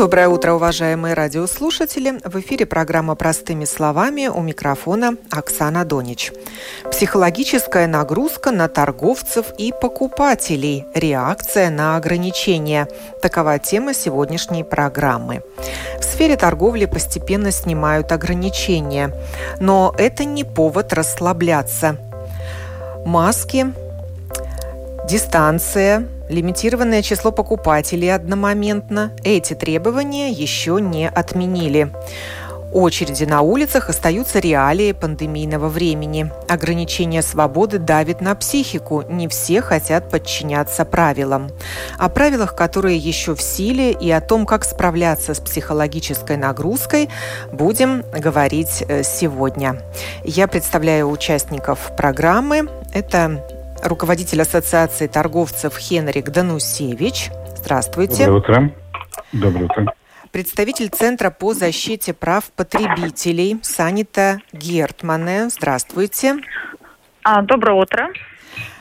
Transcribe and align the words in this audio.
Доброе 0.00 0.28
утро, 0.28 0.54
уважаемые 0.54 1.12
радиослушатели. 1.12 2.22
В 2.24 2.40
эфире 2.40 2.64
программа 2.64 3.16
«Простыми 3.16 3.66
словами» 3.66 4.28
у 4.28 4.40
микрофона 4.40 5.16
Оксана 5.30 5.84
Донич. 5.84 6.32
Психологическая 6.90 7.86
нагрузка 7.86 8.50
на 8.50 8.68
торговцев 8.68 9.52
и 9.58 9.74
покупателей. 9.78 10.86
Реакция 10.94 11.68
на 11.68 11.98
ограничения. 11.98 12.88
Такова 13.20 13.58
тема 13.58 13.92
сегодняшней 13.92 14.64
программы. 14.64 15.42
В 15.98 16.02
сфере 16.02 16.38
торговли 16.38 16.86
постепенно 16.86 17.50
снимают 17.50 18.10
ограничения. 18.10 19.12
Но 19.60 19.94
это 19.98 20.24
не 20.24 20.44
повод 20.44 20.94
расслабляться. 20.94 21.98
Маски, 23.04 23.74
дистанция– 25.10 26.06
лимитированное 26.28 27.02
число 27.02 27.32
покупателей 27.32 28.14
одномоментно, 28.14 29.10
эти 29.24 29.54
требования 29.54 30.30
еще 30.30 30.78
не 30.80 31.08
отменили. 31.08 31.92
Очереди 32.72 33.24
на 33.24 33.40
улицах 33.40 33.88
остаются 33.88 34.38
реалии 34.38 34.92
пандемийного 34.92 35.68
времени. 35.68 36.30
Ограничение 36.48 37.20
свободы 37.22 37.78
давит 37.78 38.20
на 38.20 38.36
психику. 38.36 39.02
Не 39.08 39.26
все 39.26 39.60
хотят 39.60 40.08
подчиняться 40.08 40.84
правилам. 40.84 41.50
О 41.98 42.08
правилах, 42.08 42.54
которые 42.54 42.96
еще 42.96 43.34
в 43.34 43.42
силе, 43.42 43.90
и 43.90 44.08
о 44.12 44.20
том, 44.20 44.46
как 44.46 44.64
справляться 44.64 45.34
с 45.34 45.40
психологической 45.40 46.36
нагрузкой, 46.36 47.08
будем 47.50 48.04
говорить 48.16 48.84
э, 48.86 49.02
сегодня. 49.02 49.82
Я 50.22 50.46
представляю 50.46 51.10
участников 51.10 51.90
программы. 51.96 52.68
Это 52.92 53.44
руководитель 53.82 54.42
Ассоциации 54.42 55.06
торговцев 55.06 55.76
Хенрик 55.76 56.30
Данусевич. 56.30 57.30
Здравствуйте. 57.56 58.26
Доброе 58.26 58.38
утро. 58.38 58.74
Доброе 59.32 59.64
утро. 59.64 59.94
Представитель 60.32 60.88
Центра 60.88 61.30
по 61.30 61.54
защите 61.54 62.12
прав 62.12 62.50
потребителей 62.52 63.58
Санита 63.62 64.38
Гертмане. 64.52 65.50
Здравствуйте. 65.50 66.36
А, 67.22 67.42
доброе 67.42 67.82
утро. 67.82 68.10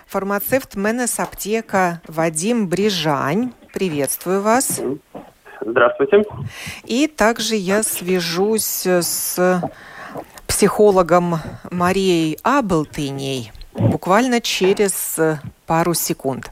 Фармацевт 0.08 0.76
Менес 0.76 1.20
Аптека 1.20 2.02
Вадим 2.08 2.68
Брижань. 2.68 3.54
Приветствую 3.74 4.42
вас. 4.42 4.82
Здравствуйте. 5.62 6.24
И 6.86 7.08
также 7.08 7.56
я 7.56 7.84
свяжусь 7.84 8.86
с 8.86 9.62
психологом 10.48 11.40
Марией 11.72 12.38
Аблтыней 12.44 13.52
буквально 13.80 14.42
через 14.42 15.18
э, 15.18 15.40
пару 15.66 15.94
секунд. 15.94 16.52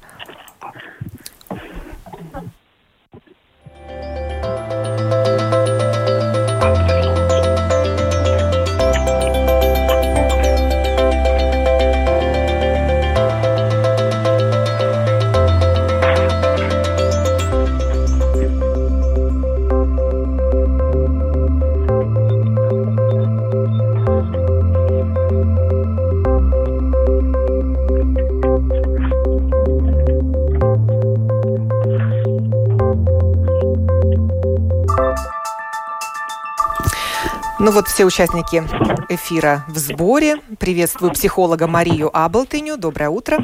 Вот 37.78 37.88
все 37.90 38.06
участники 38.06 38.64
эфира 39.08 39.64
в 39.68 39.78
сборе. 39.78 40.38
Приветствую 40.58 41.12
психолога 41.12 41.68
Марию 41.68 42.10
Аблтыню. 42.12 42.76
Доброе 42.76 43.10
утро. 43.10 43.38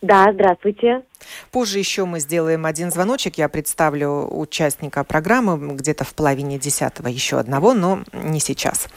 Да, 0.00 0.32
здравствуйте. 0.32 1.02
Позже 1.50 1.78
еще 1.78 2.06
мы 2.06 2.18
сделаем 2.20 2.64
один 2.64 2.90
звоночек. 2.90 3.36
Я 3.36 3.50
представлю 3.50 4.26
участника 4.26 5.04
программы 5.04 5.74
где-то 5.74 6.02
в 6.04 6.14
половине 6.14 6.58
десятого 6.58 7.08
еще 7.08 7.38
одного, 7.38 7.74
но 7.74 8.02
не 8.14 8.40
сейчас. 8.40 8.88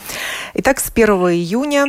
Итак, 0.54 0.80
с 0.80 0.90
1 0.90 1.06
июня 1.32 1.88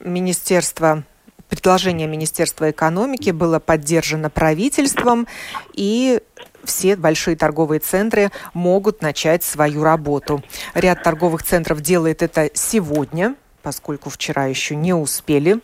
Министерство 0.00 1.04
предложение 1.50 2.08
Министерства 2.08 2.70
экономики 2.70 3.28
было 3.28 3.58
поддержано 3.58 4.30
правительством, 4.30 5.26
и 5.74 6.22
все 6.66 6.96
большие 6.96 7.36
торговые 7.36 7.80
центры 7.80 8.30
могут 8.52 9.02
начать 9.02 9.42
свою 9.42 9.82
работу. 9.82 10.42
Ряд 10.74 11.02
торговых 11.02 11.42
центров 11.42 11.80
делает 11.80 12.22
это 12.22 12.50
сегодня, 12.54 13.34
поскольку 13.62 14.10
вчера 14.10 14.46
еще 14.46 14.76
не 14.76 14.92
успели 14.92 15.60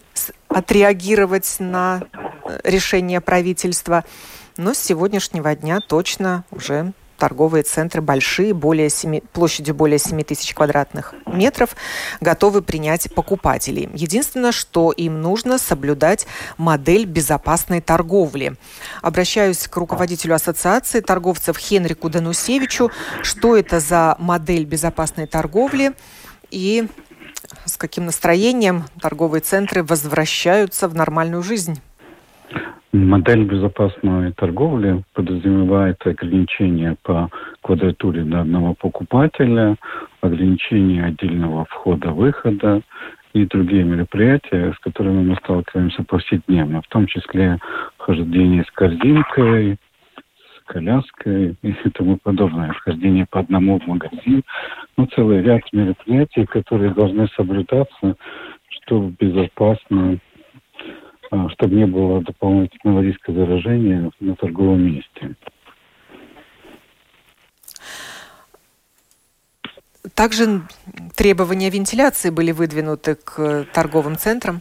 отреагировать 0.49 1.57
на 1.59 2.03
э, 2.45 2.61
решение 2.65 3.21
правительства. 3.21 4.05
Но 4.57 4.75
с 4.75 4.79
сегодняшнего 4.79 5.55
дня 5.55 5.81
точно 5.81 6.45
уже 6.51 6.93
торговые 7.23 7.63
центры 7.63 8.03
большие, 8.03 8.53
более 8.53 8.91
7, 8.91 9.21
площадью 9.33 9.77
более 9.77 10.01
7 10.01 10.25
тысяч 10.25 10.55
квадратных 10.55 11.15
метров, 11.25 11.77
готовы 12.21 12.63
принять 12.63 13.15
покупателей. 13.15 13.89
Единственное, 13.95 14.51
что 14.51 14.91
им 14.91 15.23
нужно 15.23 15.59
соблюдать 15.59 16.27
модель 16.59 17.05
безопасной 17.05 17.81
торговли. 17.81 18.57
Обращаюсь 19.03 19.69
к 19.69 19.77
руководителю 19.77 20.35
ассоциации 20.35 20.99
торговцев 20.99 21.57
Хенрику 21.59 22.11
Данусевичу. 22.11 22.91
Что 23.23 23.57
это 23.57 23.79
за 23.79 24.17
модель 24.19 24.65
безопасной 24.65 25.29
торговли 25.29 25.93
и 26.51 26.89
с 27.67 27.77
каким 27.77 28.07
настроением 28.07 28.87
торговые 29.01 29.43
центры 29.43 29.85
возвращаются 29.85 30.89
в 30.89 30.97
нормальную 30.97 31.45
жизнь? 31.45 31.81
Модель 32.93 33.45
безопасной 33.45 34.33
торговли 34.33 35.03
подразумевает 35.15 36.07
ограничения 36.07 36.97
по 37.03 37.31
квадратуре 37.63 38.23
на 38.23 38.43
одного 38.43 38.75
покупателя, 38.75 39.77
ограничение 40.21 41.05
отдельного 41.05 41.65
входа-выхода 41.65 42.83
и 43.33 43.47
другие 43.47 43.85
мероприятия, 43.85 44.75
с 44.75 44.79
которыми 44.81 45.23
мы 45.23 45.37
сталкиваемся 45.37 46.03
повседневно, 46.03 46.83
в 46.83 46.89
том 46.89 47.07
числе 47.07 47.59
хождение 47.97 48.63
с 48.65 48.71
корзинкой, 48.73 49.79
с 50.17 50.65
коляской 50.67 51.57
и 51.63 51.73
тому 51.95 52.19
подобное, 52.23 52.75
хождение 52.75 53.27
по 53.31 53.41
одному 53.41 53.81
в 53.81 53.87
магазин. 53.87 54.43
Ну, 54.99 55.07
целый 55.07 55.43
ряд 55.43 55.63
мероприятий, 55.73 56.45
которые 56.45 56.93
должны 56.93 57.27
соблюдаться, 57.29 58.17
чтобы 58.69 59.15
безопасно 59.19 60.19
чтобы 61.51 61.75
не 61.75 61.87
было 61.87 62.21
дополнительного 62.23 63.01
риска 63.01 63.33
заражения 63.33 64.11
на 64.21 64.37
торговом 64.37 64.83
месте. 64.83 65.35
Также 70.15 70.63
требования 71.17 71.71
вентиляции 71.71 72.31
были 72.31 72.53
выдвинуты 72.53 73.15
к 73.15 73.67
торговым 73.73 74.17
центрам? 74.17 74.61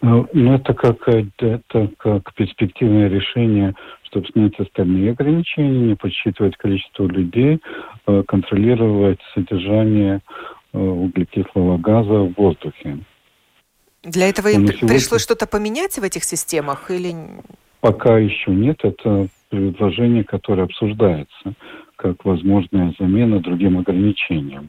А, 0.00 0.24
ну, 0.32 0.54
это 0.54 0.74
как, 0.74 1.06
это 1.08 1.90
как 1.98 2.32
перспективное 2.34 3.08
решение, 3.08 3.74
чтобы 4.04 4.26
снять 4.28 4.58
остальные 4.58 5.10
ограничения, 5.10 5.96
подсчитывать 5.96 6.56
количество 6.56 7.06
людей, 7.06 7.60
а 8.06 8.22
контролировать 8.22 9.20
содержание 9.34 10.20
углекислого 10.72 11.78
газа 11.78 12.22
в 12.22 12.34
воздухе. 12.36 12.98
Для 14.04 14.28
этого 14.28 14.48
им 14.48 14.66
сегодня... 14.66 14.88
пришлось 14.88 15.22
что-то 15.22 15.46
поменять 15.46 15.98
в 15.98 16.02
этих 16.02 16.24
системах 16.24 16.90
или... 16.90 17.14
Пока 17.80 18.18
еще 18.18 18.50
нет. 18.50 18.78
Это 18.82 19.28
предложение, 19.50 20.24
которое 20.24 20.64
обсуждается 20.64 21.54
как 21.96 22.24
возможная 22.24 22.92
замена 22.98 23.40
другим 23.40 23.78
ограничениям. 23.78 24.68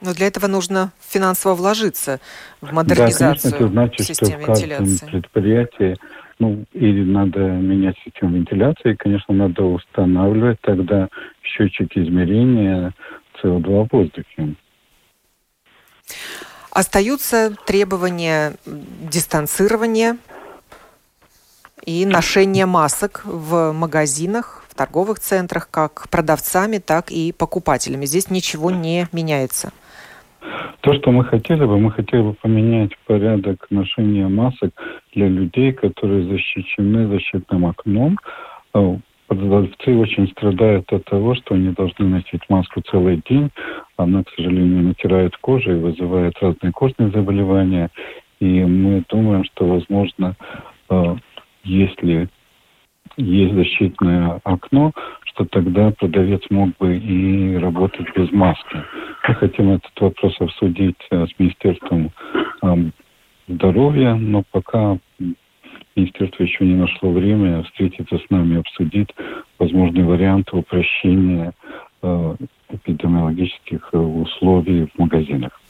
Но 0.00 0.12
для 0.12 0.26
этого 0.26 0.46
нужно 0.48 0.92
финансово 1.00 1.54
вложиться 1.54 2.20
в 2.60 2.72
модернизацию 2.72 3.52
да, 3.52 3.58
конечно, 3.58 3.64
это 3.64 3.68
значит, 3.68 4.16
что 4.16 4.26
в 4.26 4.44
каждом 4.44 4.54
вентиляции. 4.54 5.06
предприятии 5.06 5.96
ну, 6.38 6.64
или 6.72 7.04
надо 7.04 7.40
менять 7.40 7.96
систему 8.04 8.36
вентиляции, 8.36 8.94
конечно, 8.94 9.34
надо 9.34 9.62
устанавливать 9.62 10.60
тогда 10.60 11.08
счетчики 11.42 12.00
измерения 12.00 12.92
СО2 13.42 13.88
в 13.88 13.92
воздухе. 13.92 14.54
Остаются 16.74 17.54
требования 17.66 18.54
дистанцирования 18.66 20.18
и 21.86 22.04
ношения 22.04 22.66
масок 22.66 23.22
в 23.24 23.70
магазинах, 23.70 24.64
в 24.68 24.74
торговых 24.74 25.20
центрах, 25.20 25.68
как 25.70 26.08
продавцами, 26.10 26.78
так 26.78 27.12
и 27.12 27.30
покупателями. 27.30 28.06
Здесь 28.06 28.28
ничего 28.28 28.72
не 28.72 29.06
меняется. 29.12 29.72
То, 30.80 30.94
что 30.94 31.12
мы 31.12 31.24
хотели 31.24 31.64
бы, 31.64 31.78
мы 31.78 31.92
хотели 31.92 32.22
бы 32.22 32.34
поменять 32.34 32.90
порядок 33.06 33.68
ношения 33.70 34.26
масок 34.26 34.72
для 35.14 35.28
людей, 35.28 35.72
которые 35.72 36.24
защищены 36.24 37.06
защитным 37.06 37.66
окном. 37.66 38.18
Продавцы 39.26 39.96
очень 39.96 40.28
страдают 40.28 40.92
от 40.92 41.04
того, 41.06 41.34
что 41.34 41.54
они 41.54 41.70
должны 41.70 42.06
носить 42.06 42.42
маску 42.48 42.82
целый 42.82 43.22
день. 43.28 43.50
Она, 43.96 44.22
к 44.22 44.30
сожалению, 44.36 44.82
натирает 44.82 45.36
кожу 45.38 45.72
и 45.72 45.80
вызывает 45.80 46.34
разные 46.40 46.72
кожные 46.72 47.10
заболевания. 47.10 47.90
И 48.40 48.64
мы 48.64 49.02
думаем, 49.08 49.44
что, 49.44 49.66
возможно, 49.66 50.36
а, 50.90 51.16
если 51.64 52.28
есть 53.16 53.54
защитное 53.54 54.40
окно, 54.44 54.92
что 55.24 55.44
тогда 55.46 55.90
продавец 55.92 56.42
мог 56.50 56.70
бы 56.78 56.96
и 56.96 57.56
работать 57.56 58.06
без 58.16 58.30
маски. 58.32 58.82
Мы 59.28 59.34
хотим 59.34 59.70
этот 59.70 59.92
вопрос 60.00 60.34
обсудить 60.40 60.96
э, 61.10 61.26
с 61.26 61.38
Министерством 61.38 62.10
здоровья, 63.46 64.14
но 64.14 64.42
пока 64.50 64.98
Министерство 65.96 66.42
еще 66.42 66.64
не 66.64 66.74
нашло 66.74 67.10
время 67.10 67.62
встретиться 67.62 68.18
с 68.18 68.30
нами 68.30 68.58
обсудить 68.58 69.10
возможные 69.58 70.04
варианты 70.04 70.56
упрощения 70.56 71.52
э, 72.02 72.36
эпидемиологических 72.70 73.90
э, 73.92 73.98
условий 73.98 74.88
в 74.92 74.98
магазинах. 74.98 75.60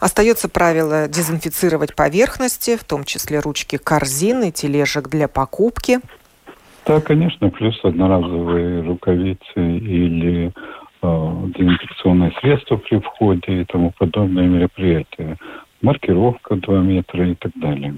Остается 0.00 0.48
правило 0.48 1.06
дезинфицировать 1.08 1.94
поверхности, 1.94 2.76
в 2.76 2.84
том 2.84 3.04
числе 3.04 3.40
ручки 3.40 3.76
корзины, 3.76 4.50
тележек 4.50 5.08
для 5.08 5.28
покупки. 5.28 6.00
Да, 6.86 7.00
конечно, 7.00 7.50
плюс 7.50 7.78
одноразовые 7.84 8.82
рукавицы 8.82 9.38
или 9.56 10.52
э, 11.02 11.36
дезинфекционные 11.56 12.32
средства 12.40 12.76
при 12.78 12.98
входе 12.98 13.62
и 13.62 13.64
тому 13.64 13.92
подобное 13.96 14.48
мероприятия. 14.48 15.36
Маркировка 15.82 16.56
2 16.56 16.78
метра 16.80 17.30
и 17.30 17.34
так 17.34 17.52
далее. 17.54 17.94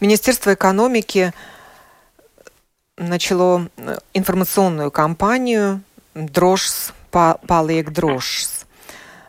Министерство 0.00 0.54
экономики 0.54 1.32
начало 2.96 3.68
э, 3.76 3.98
информационную 4.12 4.90
кампанию 4.90 5.82
«Дрожь 6.14 6.92
палек 7.10 7.90
дрожь». 7.90 8.46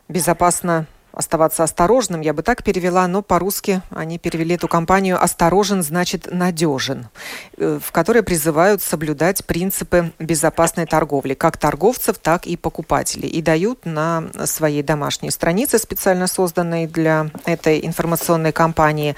Безопасно 0.07 0.85
оставаться 1.15 1.63
осторожным, 1.63 2.21
я 2.21 2.33
бы 2.33 2.43
так 2.43 2.63
перевела, 2.63 3.07
но 3.07 3.21
по-русски 3.21 3.81
они 3.89 4.19
перевели 4.19 4.55
эту 4.55 4.67
компанию 4.67 5.21
«Осторожен 5.21 5.81
значит 5.81 6.27
надежен», 6.31 7.07
э, 7.57 7.79
в 7.81 7.91
которой 7.91 8.21
призывают 8.21 8.81
соблюдать 8.81 9.45
принципы 9.45 10.11
безопасной 10.19 10.85
торговли, 10.85 11.33
как 11.33 11.57
торговцев, 11.57 12.17
так 12.19 12.45
и 12.45 12.57
покупателей, 12.57 13.29
и 13.29 13.41
дают 13.41 13.85
на 13.85 14.25
своей 14.45 14.83
домашней 14.83 15.31
странице, 15.31 15.79
специально 15.79 16.27
созданной 16.27 16.87
для 16.87 17.31
этой 17.45 17.85
информационной 17.85 18.51
кампании, 18.51 19.15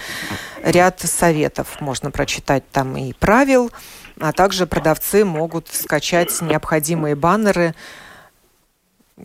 ряд 0.63 0.99
советов. 0.99 1.81
Можно 1.81 2.11
прочитать 2.11 2.63
там 2.71 2.95
и 2.95 3.13
правил, 3.13 3.71
а 4.19 4.31
также 4.31 4.67
продавцы 4.67 5.25
могут 5.25 5.67
скачать 5.69 6.41
необходимые 6.41 7.15
баннеры, 7.15 7.75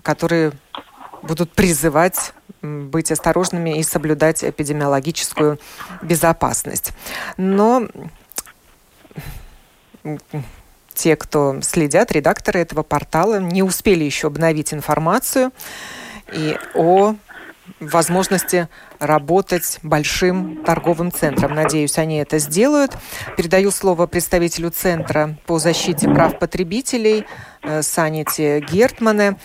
которые 0.03 0.53
будут 1.23 1.53
призывать 1.53 2.33
быть 2.63 3.11
осторожными 3.11 3.79
и 3.79 3.83
соблюдать 3.83 4.45
эпидемиологическую 4.45 5.59
безопасность. 6.03 6.93
Но 7.37 7.89
те, 10.95 11.17
кто 11.17 11.61
следят, 11.63 12.13
редакторы 12.13 12.61
этого 12.61 12.83
портала, 12.83 13.41
не 13.41 13.63
успели 13.63 14.05
еще 14.05 14.29
обновить 14.29 14.73
информацию 14.73 15.53
и 16.33 16.57
о 16.75 17.15
возможности 17.81 18.69
работать 18.99 19.79
большим 19.83 20.65
торговым 20.65 21.13
центром. 21.13 21.55
Надеюсь, 21.55 21.99
они 21.99 22.19
это 22.19 22.39
сделают. 22.39 22.93
Передаю 23.37 23.71
слово 23.71 24.07
представителю 24.07 24.71
Центра 24.71 25.37
по 25.47 25.59
защите 25.59 26.09
прав 26.09 26.39
потребителей 26.39 27.25
э, 27.63 27.83
Саните 27.83 28.61
Гертмане. 28.61 29.39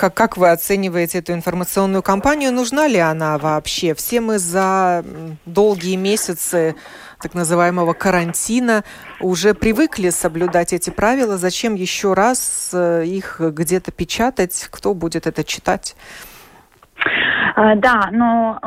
Как, 0.00 0.14
как 0.14 0.38
вы 0.38 0.48
оцениваете 0.50 1.18
эту 1.18 1.34
информационную 1.34 2.02
кампанию? 2.02 2.52
Нужна 2.52 2.86
ли 2.86 2.96
она 2.96 3.36
вообще? 3.36 3.92
Все 3.92 4.22
мы 4.22 4.38
за 4.38 5.04
долгие 5.44 5.96
месяцы 5.96 6.74
так 7.20 7.34
называемого 7.34 7.92
карантина 7.92 8.82
уже 9.20 9.52
привыкли 9.52 10.08
соблюдать 10.08 10.72
эти 10.72 10.88
правила. 10.88 11.36
Зачем 11.36 11.74
еще 11.74 12.14
раз 12.14 12.70
э, 12.72 13.04
их 13.04 13.40
где-то 13.40 13.92
печатать? 13.92 14.68
Кто 14.70 14.94
будет 14.94 15.26
это 15.26 15.44
читать? 15.44 15.94
А, 17.54 17.74
да, 17.74 18.08
но 18.10 18.58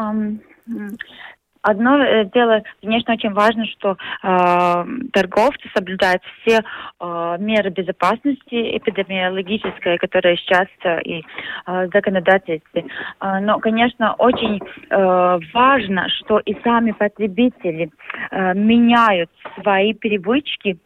Одно 1.63 1.98
э, 2.04 2.25
дело, 2.25 2.62
конечно, 2.81 3.13
очень 3.13 3.31
важно, 3.31 3.65
что 3.65 3.98
э, 4.21 4.86
торговцы 5.13 5.69
соблюдают 5.74 6.21
все 6.42 6.60
э, 6.60 7.36
меры 7.39 7.69
безопасности 7.69 8.77
эпидемиологической, 8.77 9.98
которые 9.98 10.38
сейчас 10.38 10.68
э, 10.83 11.01
и 11.04 11.25
э, 11.65 11.88
законодательстве. 11.94 12.86
Э, 13.21 13.39
но, 13.39 13.60
конечно, 13.60 14.13
очень 14.15 14.60
э, 14.60 15.39
важно, 15.54 16.10
что 16.10 16.39
и 16.39 16.54
сами 16.63 16.92
потребители 16.92 17.89
э, 18.31 18.54
меняют 18.54 19.30
свои 19.62 19.94
привычки 19.94 20.77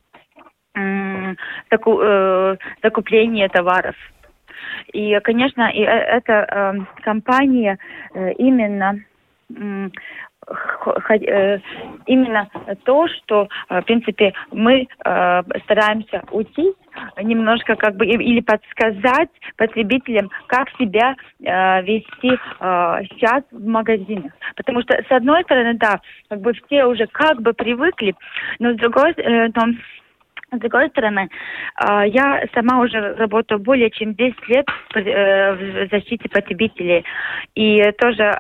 э, 0.76 1.36
заку, 1.72 2.02
закупления 2.84 3.50
товаров. 3.50 3.96
И, 4.94 5.20
конечно, 5.24 5.70
и 5.70 5.82
э, 5.82 5.86
эта 5.86 6.34
э, 6.34 7.02
компания 7.04 7.78
э, 8.14 8.34
именно 8.34 9.00
именно 12.06 12.50
то, 12.86 13.08
что, 13.08 13.48
э, 13.70 13.82
в 13.82 13.86
принципе, 13.86 14.34
мы 14.52 14.88
э, 15.06 15.42
стараемся 15.64 16.24
учить 16.32 16.76
немножко 17.22 17.76
как 17.76 17.96
бы 17.96 18.08
или 18.08 18.40
подсказать 18.40 19.30
потребителям, 19.56 20.32
как 20.48 20.68
себя 20.80 21.16
вести 21.40 22.32
сейчас 22.60 23.44
в 23.52 23.68
магазинах. 23.68 24.32
Потому 24.56 24.82
что, 24.82 24.96
с 24.96 25.12
одной 25.12 25.44
стороны, 25.44 25.76
да, 25.76 26.00
как 26.28 26.42
бы 26.42 26.54
все 26.54 26.86
уже 26.86 27.06
как 27.06 27.40
бы 27.44 27.54
привыкли, 27.54 28.16
но 28.58 28.74
с 28.74 28.78
другой 28.78 29.14
но 29.18 30.58
с 30.58 30.60
другой 30.60 30.90
стороны, 30.90 31.30
я 31.80 32.46
сама 32.56 32.82
уже 32.82 33.14
работаю 33.14 33.60
более 33.60 33.92
чем 33.92 34.16
10 34.16 34.48
лет 34.48 34.66
в 34.96 35.88
защите 35.92 36.30
потребителей. 36.30 37.06
И 37.54 37.80
тоже 38.00 38.40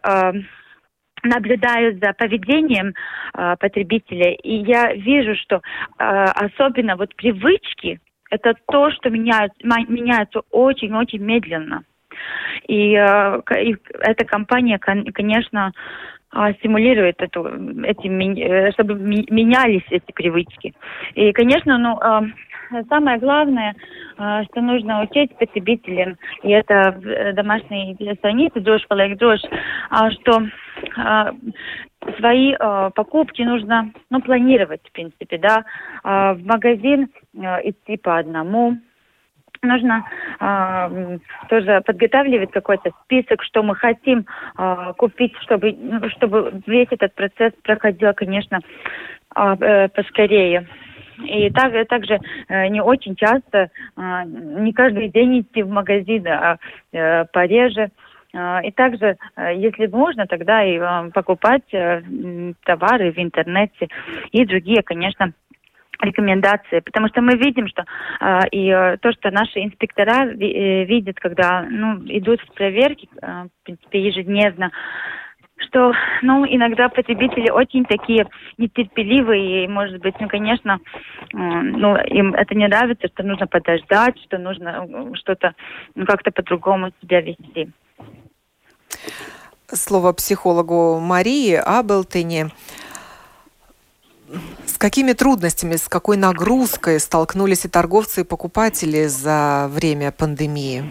наблюдаю 1.23 1.99
за 1.99 2.13
поведением 2.13 2.93
э, 3.33 3.55
потребителя, 3.59 4.31
и 4.31 4.53
я 4.53 4.93
вижу, 4.93 5.35
что 5.35 5.57
э, 5.57 5.61
особенно 5.99 6.95
вот 6.95 7.15
привычки 7.15 7.99
это 8.29 8.53
то, 8.67 8.91
что 8.91 9.09
меняют, 9.09 9.53
меняется 9.63 10.41
очень-очень 10.51 11.23
медленно. 11.23 11.83
И, 12.67 12.93
э, 12.93 13.41
и 13.61 13.75
эта 13.99 14.25
компания, 14.25 14.79
конечно, 14.79 15.71
стимулирует 16.59 17.21
эту, 17.21 17.45
эти, 17.83 18.71
чтобы 18.73 18.95
менялись 18.95 19.85
эти 19.89 20.11
привычки. 20.11 20.73
И, 21.15 21.31
конечно, 21.31 21.77
ну, 21.77 21.97
самое 22.89 23.17
главное, 23.17 23.75
а, 24.17 24.43
что 24.45 24.61
нужно 24.61 25.03
учить 25.03 25.35
потребителям, 25.37 26.17
и 26.43 26.49
это 26.49 26.99
э, 27.03 27.33
домашней 27.33 27.95
странице 28.17 28.59
«Дрожь, 28.59 28.85
полек, 28.87 29.17
дрожь», 29.17 29.43
а, 29.89 30.11
что 30.11 30.41
а, 30.97 31.33
свои 32.17 32.55
покупки 32.95 33.41
нужно 33.41 33.91
ну, 34.09 34.21
планировать, 34.21 34.81
в 34.87 34.91
принципе, 34.91 35.37
да, 35.37 35.65
в 36.03 36.39
магазин 36.45 37.09
идти 37.33 37.97
по 37.97 38.17
одному, 38.17 38.77
нужно 39.61 40.05
э, 40.39 41.17
тоже 41.49 41.81
подготавливать 41.85 42.51
какой-то 42.51 42.91
список, 43.03 43.43
что 43.43 43.63
мы 43.63 43.75
хотим 43.75 44.25
э, 44.57 44.93
купить, 44.97 45.33
чтобы, 45.41 45.75
ну, 45.79 46.09
чтобы 46.09 46.61
весь 46.65 46.87
этот 46.91 47.13
процесс 47.15 47.53
проходил, 47.63 48.13
конечно, 48.13 48.59
э, 49.35 49.87
поскорее. 49.89 50.67
И 51.23 51.49
так, 51.49 51.87
также 51.87 52.19
э, 52.47 52.67
не 52.67 52.81
очень 52.81 53.15
часто, 53.15 53.69
э, 53.97 54.23
не 54.25 54.73
каждый 54.73 55.09
день 55.09 55.41
идти 55.41 55.63
в 55.63 55.69
магазин, 55.69 56.27
а 56.27 56.57
э, 56.91 57.25
пореже. 57.25 57.89
И 58.63 58.71
также, 58.71 59.17
э, 59.35 59.55
если 59.55 59.87
можно, 59.87 60.27
тогда 60.27 60.63
и 60.63 60.77
э, 60.77 61.09
покупать 61.11 61.63
э, 61.73 62.01
товары 62.65 63.11
в 63.11 63.17
интернете 63.17 63.87
и 64.31 64.45
другие, 64.45 64.83
конечно, 64.83 65.31
рекомендации, 66.01 66.79
потому 66.79 67.07
что 67.07 67.21
мы 67.21 67.35
видим, 67.35 67.67
что 67.67 67.83
э, 68.19 68.39
и 68.51 68.69
э, 68.69 68.97
то, 68.97 69.11
что 69.13 69.31
наши 69.31 69.59
инспектора 69.59 70.25
ви, 70.25 70.51
э, 70.51 70.85
видят, 70.85 71.19
когда 71.19 71.65
ну, 71.69 72.01
идут 72.05 72.41
в 72.41 72.53
проверки, 72.53 73.09
э, 73.21 73.45
в 73.45 73.65
принципе, 73.65 74.01
ежедневно, 74.01 74.71
что, 75.59 75.91
ну, 76.21 76.45
иногда 76.45 76.87
потребители 76.89 77.49
очень 77.49 77.83
такие 77.85 78.27
нетерпеливые, 78.57 79.65
и, 79.65 79.67
может 79.67 79.99
быть, 80.01 80.13
ну, 80.19 80.27
конечно, 80.27 80.79
ну, 81.33 81.97
им 81.97 82.35
это 82.35 82.53
не 82.53 82.67
нравится, 82.67 83.07
что 83.07 83.23
нужно 83.23 83.47
подождать, 83.47 84.19
что 84.21 84.37
нужно 84.37 84.85
что-то, 85.15 85.55
ну, 85.95 86.05
как-то 86.05 86.31
по-другому 86.31 86.91
себя 87.01 87.21
вести. 87.21 87.71
Слово 89.67 90.13
психологу 90.13 90.99
Марии 90.99 91.55
Абелтыне. 91.55 92.51
С 94.65 94.77
какими 94.77 95.13
трудностями, 95.13 95.75
с 95.75 95.87
какой 95.87 96.17
нагрузкой 96.17 96.99
столкнулись 96.99 97.65
и 97.65 97.69
торговцы, 97.69 98.21
и 98.21 98.23
покупатели 98.23 99.05
за 99.05 99.67
время 99.69 100.11
пандемии? 100.11 100.83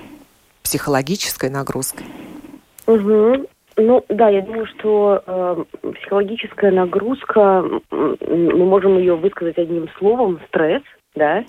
Психологической 0.62 1.50
нагрузкой? 1.50 2.06
Угу. 2.86 3.46
Ну 3.76 4.04
да, 4.08 4.30
я 4.30 4.40
думаю, 4.40 4.66
что 4.66 5.22
э, 5.26 5.64
психологическая 5.94 6.72
нагрузка, 6.72 7.62
мы 7.90 8.64
можем 8.64 8.96
ее 8.96 9.16
высказать 9.16 9.58
одним 9.58 9.88
словом, 9.98 10.40
стресс, 10.48 10.82
да. 11.14 11.44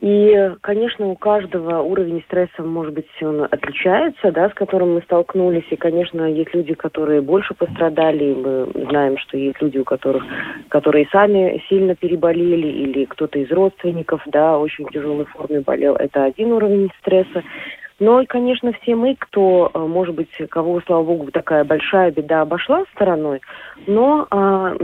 И, 0.00 0.52
конечно, 0.60 1.06
у 1.06 1.16
каждого 1.16 1.80
уровень 1.80 2.22
стресса, 2.26 2.62
может 2.62 2.92
быть, 2.92 3.06
он 3.22 3.44
отличается, 3.44 4.30
да, 4.30 4.50
с 4.50 4.54
которым 4.54 4.94
мы 4.94 5.02
столкнулись. 5.02 5.64
И, 5.70 5.76
конечно, 5.76 6.30
есть 6.30 6.52
люди, 6.52 6.74
которые 6.74 7.22
больше 7.22 7.54
пострадали. 7.54 8.24
И 8.24 8.34
мы 8.34 8.66
знаем, 8.90 9.16
что 9.16 9.38
есть 9.38 9.60
люди, 9.62 9.78
у 9.78 9.84
которых, 9.84 10.22
которые 10.68 11.08
сами 11.10 11.62
сильно 11.70 11.94
переболели, 11.94 12.66
или 12.66 13.06
кто-то 13.06 13.38
из 13.38 13.50
родственников, 13.50 14.20
да, 14.26 14.58
очень 14.58 14.86
тяжелой 14.88 15.24
форме 15.24 15.60
болел. 15.60 15.96
Это 15.96 16.24
один 16.24 16.52
уровень 16.52 16.90
стресса. 17.00 17.42
Но, 17.98 18.20
и, 18.20 18.26
конечно, 18.26 18.72
все 18.72 18.94
мы, 18.94 19.16
кто, 19.18 19.70
э, 19.72 19.78
может 19.78 20.14
быть, 20.14 20.28
кого, 20.50 20.80
слава 20.82 21.02
богу, 21.02 21.30
такая 21.30 21.64
большая 21.64 22.10
беда 22.10 22.42
обошла 22.42 22.84
стороной, 22.94 23.40
но 23.86 24.26
а, 24.30 24.74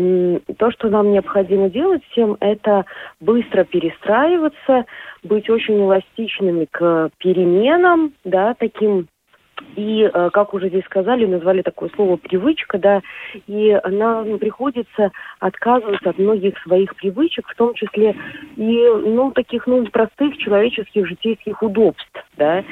то, 0.57 0.71
что 0.71 0.89
нам 0.89 1.13
необходимо 1.13 1.69
делать 1.69 2.03
всем, 2.11 2.37
это 2.41 2.87
быстро 3.21 3.65
перестраиваться, 3.65 4.87
быть 5.23 5.51
очень 5.51 5.79
эластичными 5.83 6.67
к 6.71 7.11
переменам, 7.19 8.13
да, 8.25 8.55
таким 8.55 9.09
и, 9.77 10.11
э, 10.13 10.31
как 10.33 10.55
уже 10.55 10.69
здесь 10.69 10.85
сказали, 10.85 11.27
назвали 11.27 11.63
такое 11.63 11.91
слово 11.95 12.17
привычка, 12.17 12.79
да, 12.79 13.03
и 13.47 13.79
нам 13.85 14.39
приходится 14.39 15.11
отказываться 15.39 16.11
от 16.11 16.19
многих 16.19 16.59
своих 16.63 16.95
привычек, 16.97 17.49
в 17.49 17.57
том 17.57 17.75
числе 17.75 18.15
и, 18.57 18.89
ну, 19.05 19.31
таких, 19.33 19.67
ну, 19.67 19.85
простых 19.87 20.37
человеческих 20.39 21.07
житейских 21.07 21.63
удобств, 21.63 22.25
да. 22.37 22.65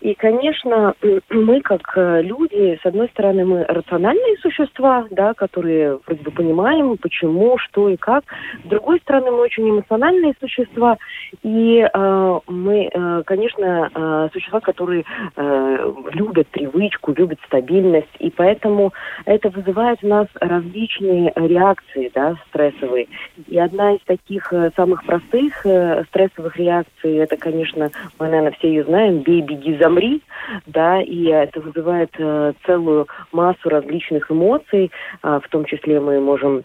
И, 0.00 0.14
конечно, 0.14 0.94
мы 1.30 1.60
как 1.60 1.92
э, 1.96 2.22
люди, 2.22 2.78
с 2.82 2.86
одной 2.86 3.08
стороны, 3.08 3.44
мы 3.44 3.64
рациональные 3.64 4.36
существа, 4.38 5.06
да, 5.10 5.34
которые 5.34 5.98
вроде 6.06 6.22
бы 6.22 6.30
понимаем, 6.30 6.96
почему, 6.98 7.58
что 7.58 7.88
и 7.88 7.96
как. 7.96 8.24
С 8.64 8.68
другой 8.68 9.00
стороны, 9.00 9.30
мы 9.30 9.40
очень 9.40 9.68
эмоциональные 9.68 10.34
существа, 10.40 10.98
и 11.42 11.88
э, 11.92 12.40
мы, 12.46 12.90
э, 12.92 13.22
конечно, 13.26 13.90
э, 13.92 14.28
существа, 14.32 14.60
которые 14.60 15.04
э, 15.36 15.92
любят 16.12 16.46
привычку, 16.48 17.12
любят 17.12 17.40
стабильность, 17.46 18.14
и 18.20 18.30
поэтому 18.30 18.92
это 19.24 19.50
вызывает 19.50 19.98
у 20.02 20.08
нас 20.08 20.28
различные 20.34 21.32
реакции, 21.34 22.10
да, 22.14 22.36
стрессовые. 22.48 23.08
И 23.48 23.58
одна 23.58 23.94
из 23.94 24.00
таких 24.04 24.52
э, 24.52 24.70
самых 24.76 25.04
простых 25.04 25.66
э, 25.66 26.04
стрессовых 26.08 26.56
реакций, 26.56 27.16
это, 27.16 27.36
конечно, 27.36 27.90
мы, 28.18 28.26
наверное, 28.26 28.52
все 28.52 28.68
ее 28.68 28.84
знаем, 28.84 29.18
бей, 29.18 29.40
беги, 29.42 29.76
за 29.76 29.87
замри, 29.88 30.22
да, 30.66 31.00
и 31.00 31.24
это 31.24 31.60
вызывает 31.60 32.10
э, 32.18 32.52
целую 32.66 33.06
массу 33.32 33.68
различных 33.68 34.30
эмоций, 34.30 34.90
э, 35.22 35.40
в 35.42 35.48
том 35.48 35.64
числе 35.64 36.00
мы 36.00 36.20
можем 36.20 36.64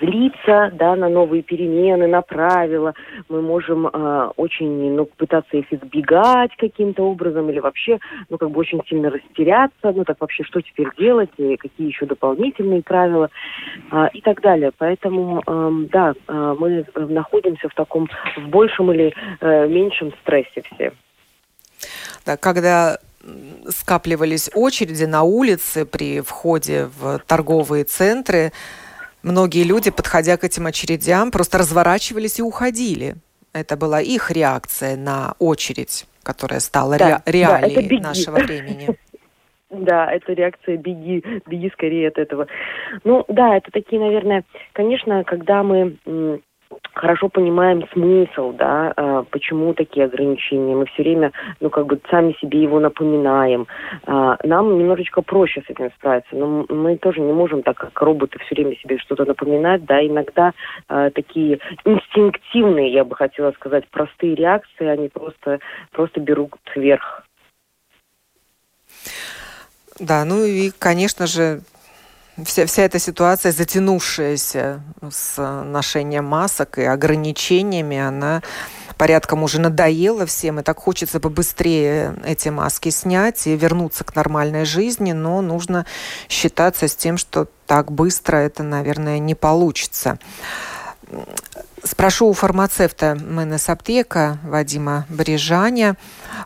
злиться 0.00 0.72
да, 0.74 0.96
на 0.96 1.08
новые 1.08 1.42
перемены, 1.42 2.08
на 2.08 2.22
правила. 2.22 2.94
Мы 3.28 3.40
можем 3.40 3.86
э, 3.86 4.30
очень 4.36 4.96
ну, 4.96 5.06
пытаться 5.16 5.56
их 5.56 5.72
избегать 5.72 6.50
каким-то 6.56 7.04
образом 7.04 7.48
или 7.50 7.60
вообще 7.60 7.98
ну, 8.28 8.36
как 8.36 8.50
бы 8.50 8.60
очень 8.60 8.80
сильно 8.88 9.10
растеряться. 9.10 9.92
Ну 9.94 10.04
так 10.04 10.16
вообще, 10.20 10.42
что 10.42 10.60
теперь 10.60 10.88
делать, 10.98 11.30
и 11.36 11.56
какие 11.56 11.86
еще 11.86 12.06
дополнительные 12.06 12.82
правила 12.82 13.30
э, 13.92 14.08
и 14.12 14.20
так 14.22 14.40
далее. 14.40 14.72
Поэтому, 14.76 15.40
э, 15.46 15.70
да, 15.92 16.14
э, 16.26 16.56
мы 16.58 16.84
находимся 16.94 17.68
в 17.68 17.74
таком, 17.74 18.08
в 18.36 18.48
большем 18.48 18.90
или 18.92 19.14
э, 19.40 19.68
меньшем 19.68 20.12
стрессе 20.22 20.62
все. 20.74 20.92
Да, 22.26 22.36
когда 22.36 22.98
скапливались 23.68 24.50
очереди 24.54 25.04
на 25.04 25.22
улице 25.22 25.86
при 25.86 26.20
входе 26.20 26.88
в 26.98 27.20
торговые 27.26 27.84
центры, 27.84 28.52
многие 29.22 29.64
люди, 29.64 29.90
подходя 29.90 30.36
к 30.36 30.44
этим 30.44 30.66
очередям, 30.66 31.30
просто 31.30 31.58
разворачивались 31.58 32.38
и 32.38 32.42
уходили. 32.42 33.16
Это 33.52 33.76
была 33.76 34.00
их 34.00 34.30
реакция 34.30 34.96
на 34.96 35.34
очередь, 35.38 36.06
которая 36.22 36.60
стала 36.60 36.98
да, 36.98 37.22
ре- 37.24 37.32
реалией 37.32 38.00
да, 38.00 38.08
нашего 38.08 38.36
времени. 38.36 38.88
Да, 39.68 40.12
это 40.12 40.32
реакция 40.32 40.76
беги, 40.76 41.24
беги 41.44 41.70
скорее 41.72 42.08
от 42.08 42.18
этого. 42.18 42.46
Ну 43.02 43.24
да, 43.26 43.56
это 43.56 43.72
такие, 43.72 44.00
наверное, 44.00 44.44
конечно, 44.72 45.24
когда 45.24 45.64
мы 45.64 45.96
хорошо 46.96 47.28
понимаем 47.28 47.86
смысл, 47.92 48.52
да, 48.52 48.92
а, 48.96 49.22
почему 49.24 49.74
такие 49.74 50.06
ограничения. 50.06 50.74
Мы 50.74 50.86
все 50.86 51.02
время, 51.02 51.32
ну, 51.60 51.70
как 51.70 51.86
бы 51.86 52.00
сами 52.10 52.34
себе 52.40 52.62
его 52.62 52.80
напоминаем. 52.80 53.66
А, 54.06 54.38
нам 54.42 54.78
немножечко 54.78 55.22
проще 55.22 55.62
с 55.66 55.70
этим 55.70 55.90
справиться, 55.92 56.34
но 56.34 56.64
мы 56.68 56.96
тоже 56.96 57.20
не 57.20 57.32
можем 57.32 57.62
так, 57.62 57.76
как 57.76 58.00
роботы, 58.00 58.38
все 58.38 58.54
время 58.54 58.76
себе 58.76 58.98
что-то 58.98 59.24
напоминать, 59.24 59.84
да, 59.84 60.04
иногда 60.04 60.52
а, 60.88 61.10
такие 61.10 61.60
инстинктивные, 61.84 62.92
я 62.92 63.04
бы 63.04 63.14
хотела 63.14 63.52
сказать, 63.52 63.84
простые 63.90 64.34
реакции, 64.34 64.86
они 64.86 65.08
просто, 65.08 65.60
просто 65.92 66.20
берут 66.20 66.52
вверх. 66.74 67.24
Да, 69.98 70.24
ну 70.24 70.44
и, 70.44 70.70
конечно 70.78 71.26
же, 71.26 71.60
вся, 72.44 72.66
вся 72.66 72.82
эта 72.82 72.98
ситуация, 72.98 73.52
затянувшаяся 73.52 74.82
с 75.10 75.62
ношением 75.64 76.26
масок 76.26 76.78
и 76.78 76.82
ограничениями, 76.82 77.98
она 77.98 78.42
порядком 78.96 79.42
уже 79.42 79.60
надоела 79.60 80.26
всем, 80.26 80.60
и 80.60 80.62
так 80.62 80.78
хочется 80.78 81.20
побыстрее 81.20 82.14
эти 82.24 82.48
маски 82.48 82.88
снять 82.88 83.46
и 83.46 83.56
вернуться 83.56 84.04
к 84.04 84.14
нормальной 84.14 84.64
жизни, 84.64 85.12
но 85.12 85.40
нужно 85.42 85.86
считаться 86.28 86.88
с 86.88 86.96
тем, 86.96 87.18
что 87.18 87.48
так 87.66 87.92
быстро 87.92 88.36
это, 88.38 88.62
наверное, 88.62 89.18
не 89.18 89.34
получится. 89.34 90.18
Спрошу 91.84 92.26
у 92.26 92.32
фармацевта 92.32 93.14
МНС 93.14 93.68
Аптека 93.68 94.38
Вадима 94.42 95.06
Брежаня. 95.08 95.96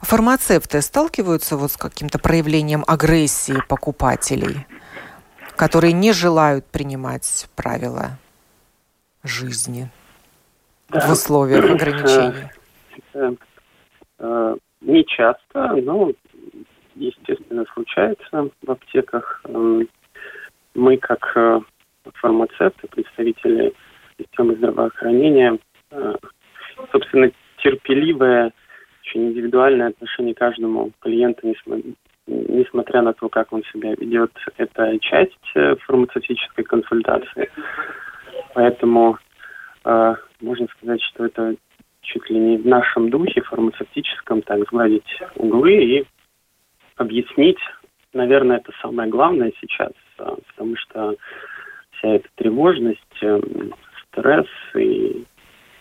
Фармацевты 0.02 0.82
сталкиваются 0.82 1.56
вот 1.56 1.72
с 1.72 1.76
каким-то 1.76 2.18
проявлением 2.18 2.84
агрессии 2.86 3.62
покупателей? 3.68 4.66
Которые 5.60 5.92
не 5.92 6.12
желают 6.12 6.64
принимать 6.64 7.46
правила 7.54 8.18
жизни 9.22 9.90
да. 10.88 11.00
в 11.00 11.12
условиях 11.12 11.70
ограничений? 11.70 12.48
Э, 13.12 13.32
э, 14.20 14.56
не 14.80 15.04
часто, 15.04 15.76
но, 15.82 16.12
естественно, 16.94 17.66
случается 17.74 18.48
в 18.62 18.70
аптеках. 18.70 19.42
Эм, 19.44 19.86
мы, 20.74 20.96
как 20.96 21.30
э, 21.36 21.60
фармацевты, 22.14 22.88
представители 22.88 23.74
системы 24.18 24.56
здравоохранения, 24.56 25.58
собственно, 26.90 27.30
терпеливое, 27.58 28.52
очень 29.02 29.28
индивидуальное 29.28 29.88
отношение 29.88 30.34
к 30.34 30.38
каждому 30.38 30.90
клиенту, 31.00 31.48
несмотря 32.26 33.02
на 33.02 33.12
то, 33.12 33.28
как 33.28 33.52
он 33.52 33.62
себя 33.72 33.94
ведет, 33.94 34.32
это 34.56 34.98
часть 35.00 35.36
э, 35.54 35.76
фармацевтической 35.76 36.64
консультации. 36.64 37.50
Поэтому 38.54 39.18
э, 39.84 40.14
можно 40.40 40.66
сказать, 40.76 41.02
что 41.02 41.26
это 41.26 41.54
чуть 42.02 42.28
ли 42.30 42.38
не 42.38 42.58
в 42.58 42.66
нашем 42.66 43.10
духе 43.10 43.40
фармацевтическом, 43.42 44.42
так 44.42 44.60
сгладить 44.66 45.20
углы 45.36 45.72
и 45.72 46.06
объяснить, 46.96 47.58
наверное, 48.12 48.58
это 48.58 48.72
самое 48.80 49.08
главное 49.08 49.52
сейчас, 49.60 49.92
э, 50.18 50.34
потому 50.48 50.76
что 50.76 51.14
вся 51.92 52.08
эта 52.08 52.28
тревожность, 52.36 53.22
э, 53.22 53.40
стресс 54.08 54.46
и 54.74 55.24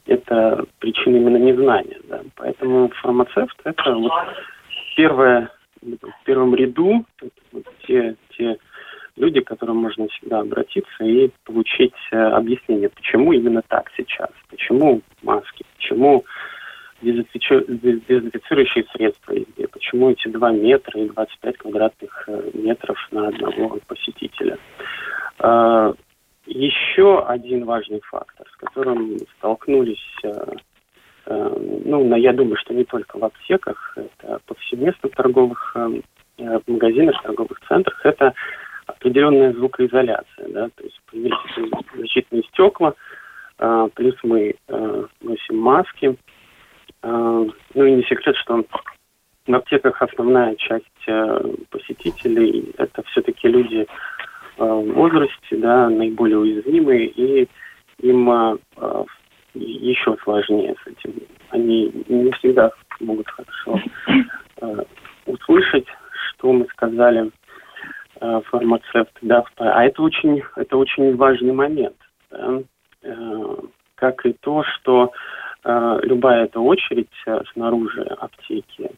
это 0.06 0.66
причина 0.80 1.18
именно 1.18 1.38
незнания. 1.38 2.00
Да. 2.06 2.22
Поэтому 2.36 2.90
фармацевт 3.02 3.56
это 3.64 3.94
вот 3.94 4.12
первое 4.96 5.50
в 5.82 6.24
первом 6.26 6.56
ряду 6.56 7.06
вот 7.52 7.64
те, 7.86 8.16
те 8.38 8.58
люди, 9.16 9.42
к 9.42 9.48
которым 9.48 9.78
можно 9.78 10.08
всегда 10.08 10.40
обратиться 10.40 11.04
и 11.04 11.30
получить 11.46 11.96
э, 12.12 12.18
объяснение, 12.18 12.90
почему 12.90 13.34
именно 13.34 13.62
так 13.68 13.92
сейчас, 13.96 14.30
почему 14.50 15.02
маски, 15.22 15.66
почему 15.76 16.26
дезинфицирующие 17.02 18.86
средства 18.94 19.34
везде. 19.34 19.68
Почему 19.68 20.12
эти 20.12 20.28
2 20.28 20.52
метра 20.52 21.00
и 21.02 21.10
25 21.10 21.58
квадратных 21.58 22.24
э, 22.28 22.52
метров 22.54 22.98
на 23.12 23.30
одного 23.30 23.80
посетителя? 23.88 24.58
А, 25.40 25.94
еще 26.46 27.24
один 27.26 27.66
важный 27.66 28.02
фактор, 28.02 28.48
с 28.52 28.56
которым 28.58 29.18
столкнулись, 29.38 30.04
э, 30.24 30.54
ну, 31.30 32.16
я 32.16 32.34
думаю, 32.34 32.58
что 32.58 32.74
не 32.74 32.84
только 32.84 33.18
в 33.18 33.24
аптеках, 33.24 33.96
это 33.96 34.40
повсеместно 34.46 35.10
в 35.10 35.16
торговых 35.16 35.76
магазинах, 36.68 37.20
в 37.20 37.24
торговых 37.24 37.60
центрах, 37.68 38.06
это 38.06 38.34
определенная 38.88 39.54
звукоизоляция, 39.54 40.48
да, 40.50 40.70
то 40.76 40.84
есть 40.84 41.00
защитные 41.96 42.44
стекла, 42.44 42.94
плюс 43.94 44.16
мы 44.24 44.56
носим 45.22 45.58
маски, 45.58 46.18
ну 47.04 47.54
и 47.76 47.92
не 47.92 48.04
секрет, 48.04 48.36
что 48.38 48.66
в 49.50 49.56
аптеках 49.56 50.02
основная 50.02 50.56
часть 50.56 50.86
э, 51.08 51.42
посетителей 51.72 52.72
это 52.78 53.02
все-таки 53.08 53.48
люди 53.48 53.88
э, 54.58 54.64
в 54.64 54.94
возрасте, 54.94 55.58
да, 55.58 55.90
наиболее 55.90 56.38
уязвимые, 56.38 57.08
и 57.08 57.48
им 58.02 58.30
э, 58.30 58.58
еще 59.60 60.16
сложнее 60.24 60.76
с 60.84 60.88
этим. 60.88 61.14
Они 61.50 61.92
не 62.08 62.32
всегда 62.34 62.72
могут 63.00 63.28
хорошо 63.30 63.80
услышать, 65.26 65.86
что 66.30 66.54
мы 66.54 66.68
сказали 66.72 67.32
фармацевты, 68.20 69.20
да, 69.22 69.44
а 69.58 69.86
это 69.86 70.02
очень, 70.02 70.44
это 70.58 70.76
очень 70.76 71.16
важный 71.16 71.54
момент, 71.54 71.96
да, 72.30 72.60
как 73.96 74.26
и 74.26 74.34
то, 74.34 74.64
что 74.64 75.14
Э, 75.64 76.00
любая 76.04 76.46
эта 76.46 76.60
очередь 76.60 77.10
э, 77.26 77.42
снаружи 77.54 78.04
аптеки, 78.04 78.92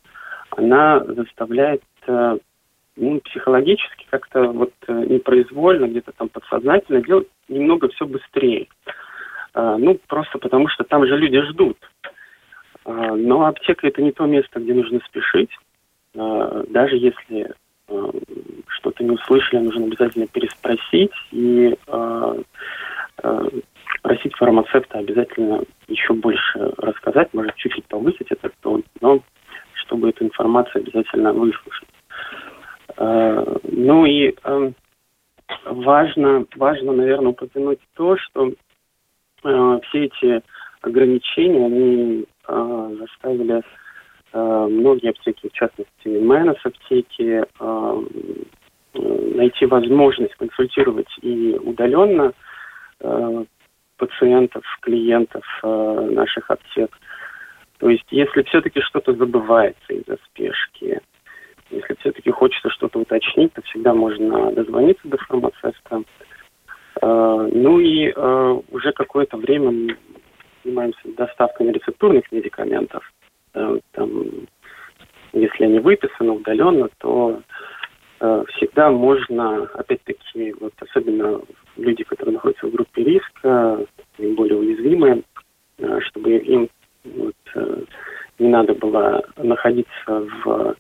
она 0.52 1.00
заставляет 1.00 1.82
э, 2.08 2.38
ну, 2.98 3.20
психологически 3.22 4.06
как-то 4.10 4.52
вот 4.52 4.74
непроизвольно, 4.88 5.88
где-то 5.88 6.12
там 6.12 6.30
подсознательно 6.30 7.02
делать 7.02 7.28
немного 7.48 7.88
все 7.90 8.06
быстрее. 8.06 8.68
Ну, 9.54 10.00
просто 10.08 10.38
потому 10.38 10.68
что 10.70 10.84
там 10.84 11.06
же 11.06 11.18
люди 11.18 11.42
ждут. 11.42 11.78
Но 12.86 13.46
аптека 13.46 13.88
это 13.88 14.02
не 14.02 14.12
то 14.12 14.26
место, 14.26 14.60
где 14.60 14.74
нужно 14.74 15.00
спешить. 15.06 15.52
Даже 16.14 16.96
если 16.96 17.54
что-то 18.68 19.04
не 19.04 19.12
услышали, 19.12 19.60
нужно 19.60 19.86
обязательно 19.86 20.28
переспросить 20.28 21.12
и 21.32 21.76
просить 24.02 24.36
фармацевта 24.36 25.00
обязательно 25.00 25.64
еще 25.88 26.14
больше 26.14 26.74
рассказать, 26.78 27.34
может 27.34 27.56
чуть-чуть 27.56 27.86
повысить 27.86 28.32
этот 28.32 28.54
тон, 28.62 28.84
но 29.00 29.22
чтобы 29.74 30.10
эту 30.10 30.24
информацию 30.26 30.82
обязательно 30.82 31.34
выслушать. 31.34 31.88
Ну 32.98 34.06
и 34.06 34.34
важно, 35.66 36.46
важно, 36.56 36.94
наверное, 36.94 37.32
упомянуть 37.32 37.80
то, 37.96 38.18
что 38.18 38.54
все 39.92 40.06
эти 40.06 40.42
ограничения, 40.82 41.66
они 41.66 42.26
э, 42.48 42.96
заставили 43.00 43.62
многие 44.34 45.10
аптеки, 45.10 45.50
в 45.50 45.52
частности, 45.52 46.08
Мэнос 46.08 46.56
аптеки, 46.64 47.44
найти 48.94 49.66
возможность 49.66 50.36
консультировать 50.36 51.14
и 51.22 51.60
удаленно 51.62 52.32
пациентов, 54.02 54.64
клиентов 54.82 55.44
э, 55.62 56.10
наших 56.12 56.50
аптек. 56.50 56.98
То 57.78 57.90
есть, 57.90 58.06
если 58.10 58.42
все-таки 58.44 58.82
что-то 58.82 59.14
забывается 59.14 59.94
из-за 59.94 60.18
спешки, 60.26 61.00
если 61.70 61.94
все-таки 62.00 62.32
хочется 62.32 62.70
что-то 62.72 63.00
уточнить, 63.00 63.54
то 63.54 63.62
всегда 63.62 63.94
можно 63.94 64.52
дозвониться 64.54 65.08
до 65.08 65.18
фармацевта. 65.18 66.02
Э, 67.02 67.50
ну 67.52 67.80
и 67.80 68.14
э, 68.16 68.62
уже 68.72 68.92
какое-то 68.94 69.38
время 69.38 69.72
мы 69.72 69.98
занимаемся 70.64 71.00
доставкой 71.18 71.72
рецептурных 71.72 72.32
медикаментов. 72.32 73.12
Э, 73.54 73.80
там, 73.94 74.24
если 75.34 75.66
они 75.66 75.80
выписаны 75.80 76.32
удаленно, 76.32 76.90
то 77.00 77.42
всегда 78.50 78.92
можно, 78.92 79.64
опять-таки, 79.74 80.54
вот 80.60 80.74
особенно 80.80 81.42
люди, 81.76 82.04
которые 82.04 82.36
находятся 82.36 82.68
в 82.68 82.72
группе 82.72 83.04
риска, 83.04 83.84
более 84.20 84.60
уязвимые, 84.60 85.24
чтобы 86.02 86.38
им 86.38 86.70
вот, 87.04 87.34
не 88.38 88.48
надо 88.48 88.76
было 88.76 89.24
находиться 89.38 90.28
в 90.44 90.76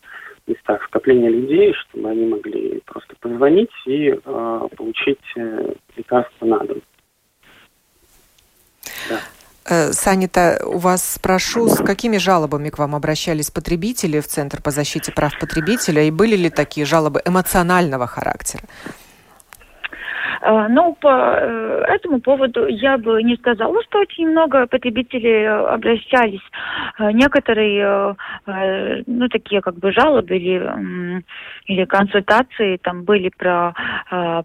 местах 0.48 0.84
скопления 0.86 1.30
людей, 1.30 1.74
чтобы 1.74 2.10
они 2.10 2.26
могли 2.26 2.82
просто 2.86 3.16
позвонить 3.20 3.72
и 3.86 4.10
э, 4.10 4.68
получить 4.76 5.20
лекарство 5.96 6.46
на 6.46 6.60
дом. 6.60 6.82
Да. 9.10 9.20
Э, 9.61 9.61
Санита, 9.92 10.60
у 10.66 10.78
вас 10.78 11.14
спрошу, 11.14 11.68
с 11.68 11.78
какими 11.84 12.18
жалобами 12.18 12.70
к 12.70 12.78
вам 12.78 12.96
обращались 12.96 13.52
потребители 13.52 14.20
в 14.20 14.28
Центр 14.28 14.62
по 14.62 14.72
защите 14.72 15.12
прав 15.12 15.32
потребителя, 15.40 16.04
и 16.04 16.12
были 16.12 16.36
ли 16.36 16.50
такие 16.50 16.86
жалобы 16.86 17.22
эмоционального 17.26 18.08
характера? 18.08 18.64
Э, 20.42 20.68
ну, 20.70 20.98
по 21.00 21.38
э, 21.40 21.84
этому 21.88 22.20
поводу 22.20 22.68
я 22.68 22.98
бы 22.98 23.24
не 23.24 23.36
сказала, 23.36 23.82
что 23.84 24.00
очень 24.00 24.30
много 24.30 24.68
потребителей 24.68 25.48
обращались. 25.48 26.42
Некоторые, 27.00 28.16
ну, 29.08 29.28
такие 29.30 29.62
как 29.62 29.76
бы 29.76 29.92
жалобы 29.92 30.36
или, 30.38 31.24
или 31.66 31.86
консультации 31.86 32.78
там 32.78 33.04
были 33.04 33.32
про, 33.38 33.74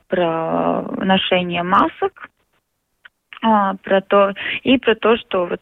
про 0.09 0.83
ношение 1.05 1.63
масок, 1.63 2.29
а, 3.43 3.75
про 3.83 4.01
то 4.01 4.33
и 4.63 4.79
про 4.79 4.95
то, 4.95 5.17
что 5.17 5.47
вот 5.47 5.61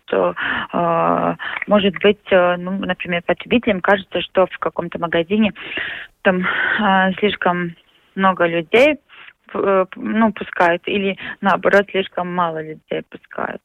а, 0.72 1.36
может 1.66 1.94
быть, 2.02 2.20
э, 2.30 2.56
ну, 2.56 2.72
например, 2.72 3.22
потребителям 3.26 3.80
кажется, 3.80 4.20
что 4.22 4.46
в 4.46 4.58
каком-то 4.58 4.98
магазине 4.98 5.52
там 6.22 6.46
а, 6.80 7.12
слишком 7.14 7.74
много 8.14 8.46
людей 8.46 8.96
э, 9.54 9.84
ну, 9.96 10.32
пускают, 10.32 10.82
или 10.86 11.16
наоборот, 11.40 11.86
слишком 11.90 12.34
мало 12.34 12.62
людей 12.62 13.02
пускают. 13.08 13.62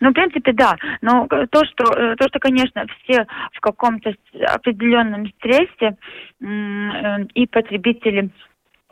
Ну, 0.00 0.10
в 0.10 0.14
принципе, 0.14 0.52
да. 0.52 0.76
Но 1.00 1.26
то, 1.26 1.64
что, 1.64 1.92
э, 1.94 2.16
то, 2.16 2.28
что 2.28 2.38
конечно, 2.38 2.86
все 3.02 3.26
в 3.52 3.60
каком-то 3.60 4.14
определенном 4.48 5.26
стрессе 5.38 5.96
и 6.40 7.46
потребители 7.46 8.30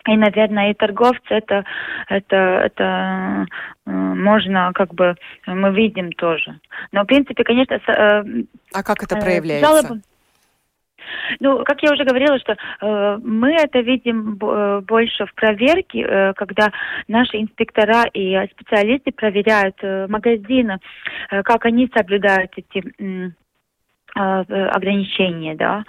и, 0.06 0.16
наверное, 0.16 0.70
и 0.70 0.74
торговцы 0.74 1.20
это, 1.28 1.64
это, 2.08 2.36
это 2.36 3.46
э, 3.86 3.90
можно 3.90 4.72
как 4.74 4.94
бы 4.94 5.14
мы 5.46 5.72
видим 5.72 6.12
тоже. 6.12 6.58
Но 6.92 7.02
в 7.02 7.06
принципе, 7.06 7.44
конечно, 7.44 7.74
э, 7.74 8.24
а 8.72 8.82
как 8.82 9.02
это 9.02 9.16
э, 9.16 9.20
проявляется? 9.20 9.66
Жалобы, 9.66 10.02
ну, 11.40 11.64
как 11.64 11.82
я 11.82 11.92
уже 11.92 12.04
говорила, 12.04 12.38
что 12.38 12.52
э, 12.52 13.18
мы 13.22 13.52
это 13.52 13.80
видим 13.80 14.38
э, 14.40 14.80
больше 14.82 15.26
в 15.26 15.34
проверке, 15.34 16.02
э, 16.02 16.32
когда 16.34 16.72
наши 17.08 17.38
инспектора 17.38 18.04
и 18.12 18.36
специалисты 18.52 19.12
проверяют 19.12 19.76
э, 19.82 20.06
магазины, 20.08 20.78
э, 21.30 21.42
как 21.42 21.64
они 21.66 21.90
соблюдают 21.94 22.52
эти 22.56 22.84
э, 22.98 23.30
ограничения, 24.14 25.54
да. 25.54 25.84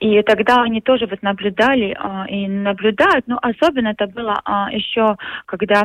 И 0.00 0.22
тогда 0.22 0.62
они 0.62 0.80
тоже 0.80 1.06
вот 1.06 1.22
наблюдали 1.22 1.96
а, 1.98 2.26
и 2.28 2.48
наблюдают, 2.48 3.26
но 3.26 3.38
особенно 3.40 3.88
это 3.88 4.06
было 4.06 4.40
а, 4.44 4.70
еще, 4.72 5.16
когда 5.46 5.84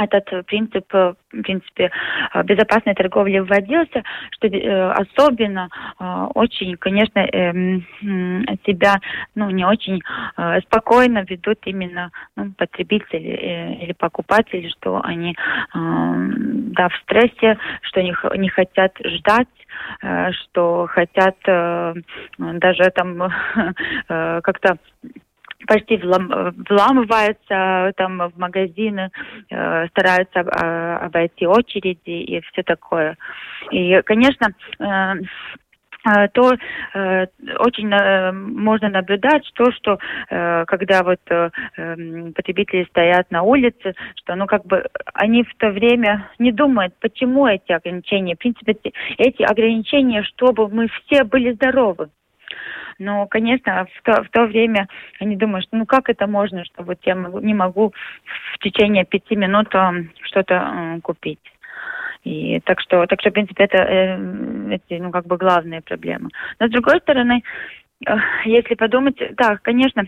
этот 0.00 0.46
принцип, 0.46 0.84
э, 0.94 1.14
в 1.32 1.42
принципе, 1.42 1.90
э, 2.34 2.42
безопасной 2.42 2.94
торговли 2.94 3.38
вводился, 3.38 4.02
что 4.32 4.48
э, 4.48 4.90
особенно 4.92 5.68
очень, 6.34 6.76
конечно, 6.76 7.20
эм, 7.20 7.84
себя, 8.66 8.96
ну, 9.34 9.50
не 9.50 9.64
очень 9.64 10.00
спокойно 10.62 11.24
ведут 11.28 11.58
именно 11.64 12.10
ну, 12.36 12.52
потребители 12.56 13.78
или 13.82 13.92
покупатели, 13.92 14.68
что 14.68 15.00
они, 15.04 15.36
да, 15.74 16.88
в 16.88 16.96
стрессе, 17.02 17.58
что 17.82 18.00
они 18.00 18.14
не 18.36 18.48
хотят 18.48 18.92
ждать, 19.04 19.48
что 20.42 20.86
хотят 20.90 21.36
даже 21.44 22.90
там 22.94 23.30
как-то 24.08 24.78
почти 25.66 25.96
влам, 25.98 26.54
вламываются 26.68 27.92
там 27.96 28.30
в 28.30 28.38
магазины, 28.38 29.10
э, 29.50 29.86
стараются 29.88 30.40
э, 30.40 30.96
обойти 31.06 31.46
очереди 31.46 32.10
и 32.10 32.40
все 32.40 32.62
такое. 32.62 33.16
И, 33.70 34.00
конечно, 34.02 34.48
э, 34.78 35.14
Э, 36.04 36.28
то 36.28 36.52
э, 36.94 37.26
очень 37.58 37.92
э, 37.92 38.32
можно 38.32 38.88
наблюдать 38.88 39.50
то, 39.54 39.70
что 39.72 39.98
э, 40.30 40.64
когда 40.66 41.02
вот 41.02 41.20
э, 41.28 41.50
эм, 41.76 42.32
потребители 42.32 42.84
стоят 42.84 43.30
на 43.30 43.42
улице, 43.42 43.94
что 44.16 44.34
ну 44.34 44.46
как 44.46 44.64
бы 44.64 44.86
они 45.12 45.44
в 45.44 45.54
то 45.56 45.70
время 45.70 46.30
не 46.38 46.52
думают, 46.52 46.94
почему 47.00 47.46
эти 47.46 47.72
ограничения. 47.72 48.34
В 48.34 48.38
принципе, 48.38 48.76
эти 49.18 49.42
ограничения, 49.42 50.22
чтобы 50.22 50.68
мы 50.68 50.88
все 50.88 51.24
были 51.24 51.52
здоровы. 51.52 52.08
Но, 53.00 53.26
конечно, 53.26 53.86
в 53.86 54.02
то, 54.02 54.22
в 54.22 54.28
то 54.28 54.44
время 54.44 54.86
они 55.20 55.34
думают, 55.34 55.64
что 55.64 55.76
ну 55.78 55.86
как 55.86 56.10
это 56.10 56.26
можно, 56.26 56.64
что 56.66 56.82
вот 56.82 56.98
я 57.04 57.14
не 57.14 57.54
могу 57.54 57.94
в 58.52 58.58
течение 58.58 59.06
пяти 59.06 59.36
минут 59.36 59.68
что-то 60.22 60.54
э, 60.54 61.00
купить. 61.00 61.40
И 62.24 62.60
так 62.60 62.78
что, 62.80 63.06
так 63.06 63.20
что, 63.22 63.30
в 63.30 63.32
принципе, 63.32 63.64
это 63.64 63.78
э, 63.78 64.74
эти, 64.74 65.00
ну, 65.00 65.10
как 65.10 65.26
бы 65.26 65.38
главные 65.38 65.80
проблемы. 65.80 66.28
Но 66.58 66.68
с 66.68 66.70
другой 66.70 67.00
стороны, 67.00 67.42
э, 68.06 68.12
если 68.44 68.74
подумать, 68.74 69.16
да, 69.34 69.56
конечно, 69.62 70.04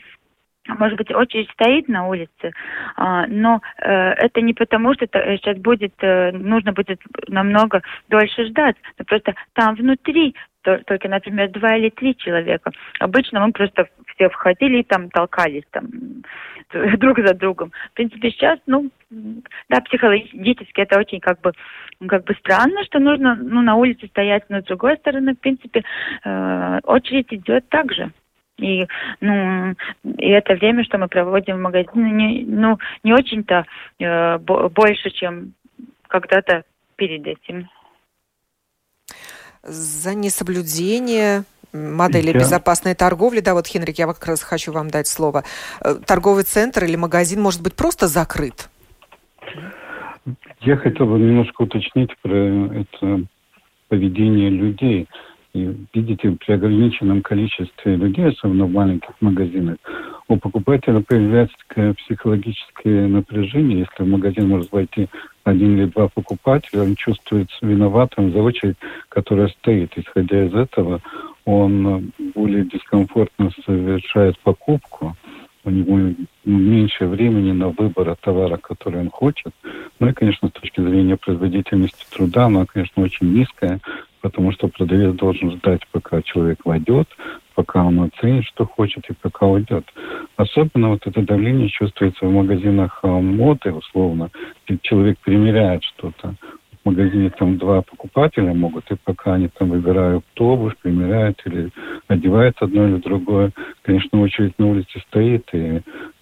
может 0.69 0.97
быть, 0.97 1.13
очередь 1.13 1.51
стоит 1.51 1.89
на 1.89 2.07
улице, 2.07 2.53
а, 2.97 3.27
но 3.27 3.61
э, 3.79 3.91
это 3.91 4.41
не 4.41 4.55
потому, 4.55 4.95
что 4.95 5.07
сейчас 5.07 5.59
будет, 5.59 5.95
э, 6.01 6.31
нужно 6.33 6.73
будет 6.73 7.01
намного 7.27 7.83
дольше 8.09 8.47
ждать, 8.47 8.77
но 8.99 9.05
просто 9.05 9.35
там 9.55 9.75
внутри 9.75 10.35
только, 10.63 11.09
например, 11.09 11.51
два 11.51 11.77
или 11.77 11.91
три 11.91 12.17
человека. 12.17 12.71
Обычно 13.01 13.45
мы 13.45 13.53
просто 13.53 13.89
все 14.15 14.29
входили 14.29 14.79
и 14.79 14.85
там 14.85 15.11
толкались 15.11 15.65
там 15.73 15.87
друг 16.99 17.19
за 17.19 17.35
другом. 17.35 17.73
В 17.91 17.95
принципе, 17.95 18.31
сейчас, 18.31 18.59
ну, 18.67 18.91
да, 19.11 19.81
психологически 19.81 20.81
это 20.81 20.99
очень 20.99 21.21
как 21.21 21.41
бы, 21.41 21.53
как 22.07 22.25
бы 22.25 22.35
странно, 22.35 22.85
что 22.85 22.99
нужно 22.99 23.35
ну, 23.35 23.61
на 23.63 23.75
улице 23.75 24.07
стоять, 24.07 24.45
но 24.49 24.61
с 24.61 24.65
другой 24.65 24.97
стороны, 24.99 25.35
в 25.35 25.41
принципе, 25.41 25.83
э, 26.25 26.81
очередь 26.85 27.33
идет 27.33 27.69
так 27.69 27.93
же. 27.93 28.13
И, 28.59 28.87
ну, 29.21 29.75
и 30.05 30.29
это 30.29 30.55
время, 30.55 30.85
что 30.85 30.99
мы 30.99 31.09
проводим 31.09 31.57
в 31.57 31.61
магазине, 31.61 32.13
не, 32.13 32.45
ну, 32.45 32.79
не 33.03 33.13
очень-то 33.13 33.65
э, 33.99 34.39
больше, 34.39 35.11
чем 35.11 35.55
когда-то 36.07 36.65
перед 36.97 37.27
этим. 37.27 37.69
За 39.63 40.15
несоблюдение 40.15 41.45
модели 41.73 42.29
я... 42.29 42.35
безопасной 42.35 42.95
торговли, 42.95 43.41
да, 43.41 43.55
вот, 43.55 43.67
Хенрик, 43.67 43.99
я 43.99 44.07
как 44.07 44.27
раз 44.27 44.43
хочу 44.43 44.73
вам 44.73 44.91
дать 44.91 45.09
слово. 45.09 45.45
Э, 45.81 45.95
торговый 46.07 46.45
центр 46.45 46.85
или 46.85 46.97
магазин 46.97 47.41
может 47.41 47.63
быть 47.63 47.75
просто 47.75 48.07
закрыт? 48.07 48.69
Я 50.61 50.77
хотел 50.77 51.07
бы 51.07 51.19
немножко 51.19 51.63
уточнить 51.63 52.11
про 52.23 52.37
это 52.81 53.27
поведение 53.89 54.51
людей. 54.51 55.09
И 55.55 55.71
видите, 55.93 56.31
при 56.31 56.53
ограниченном 56.53 57.21
количестве 57.21 57.97
людей, 57.97 58.29
особенно 58.29 58.65
в 58.65 58.73
маленьких 58.73 59.11
магазинах, 59.21 59.77
у 60.29 60.37
покупателя 60.39 61.01
появляется 61.01 61.55
такое 61.69 61.93
психологическое 61.93 63.07
напряжение. 63.07 63.81
Если 63.81 64.03
в 64.03 64.09
магазин 64.09 64.49
может 64.49 64.73
войти 64.73 65.09
один 65.45 65.77
или 65.77 65.87
два 65.87 66.09
покупателя, 66.09 66.83
он 66.83 66.95
чувствуется 66.95 67.55
виноватым 67.61 68.33
за 68.33 68.41
очередь, 68.41 68.77
которая 69.11 69.49
стоит. 69.49 69.93
Исходя 69.97 70.47
из 70.47 70.55
этого, 70.55 71.03
он 71.45 72.13
более 72.35 72.65
дискомфортно 72.65 73.51
совершает 73.67 74.39
покупку, 74.39 75.17
у 75.65 75.71
него 75.71 76.15
меньше 76.45 77.07
времени 77.07 77.53
на 77.53 77.69
выбор 77.69 78.17
товара, 78.17 78.57
который 78.57 79.01
он 79.01 79.11
хочет. 79.11 79.53
Ну 80.01 80.09
и, 80.09 80.13
конечно, 80.13 80.49
с 80.49 80.53
точки 80.53 80.81
зрения 80.81 81.17
производительности 81.17 82.05
труда, 82.11 82.47
она, 82.47 82.67
конечно, 82.67 83.03
очень 83.03 83.33
низкая, 83.33 83.81
потому 84.23 84.53
что 84.53 84.69
продавец 84.69 85.15
должен 85.17 85.51
ждать, 85.53 85.83
пока 85.91 86.23
человек 86.23 86.61
войдет, 86.65 87.09
пока 87.55 87.85
он 87.85 88.01
оценит, 88.01 88.45
что 88.47 88.65
хочет, 88.65 89.05
и 89.11 89.15
пока 89.21 89.47
уйдет. 89.47 89.85
Особенно 90.37 90.91
вот 90.91 91.07
это 91.07 91.21
давление 91.21 91.69
чувствуется 91.69 92.25
в 92.25 92.33
магазинах 92.33 93.01
а, 93.03 93.09
моды, 93.09 93.73
условно, 93.73 94.31
где 94.67 94.79
человек 94.81 95.19
примеряет 95.19 95.83
что-то. 95.85 96.37
В 96.83 96.89
магазине 96.89 97.31
там 97.31 97.59
два 97.59 97.83
покупателя 97.83 98.55
могут, 98.55 98.91
и 98.91 98.97
пока 99.05 99.35
они 99.35 99.49
там 99.49 99.71
выбирают 99.71 100.25
обувь, 100.39 100.77
примеряют 100.83 101.41
или 101.45 101.71
одевают 102.09 102.57
одно 102.61 102.89
или 102.89 102.97
другое, 102.97 103.53
конечно, 103.83 104.21
очередь 104.21 104.59
на 104.59 104.69
улице 104.69 105.01
стоит, 105.09 105.49
и 105.53 105.81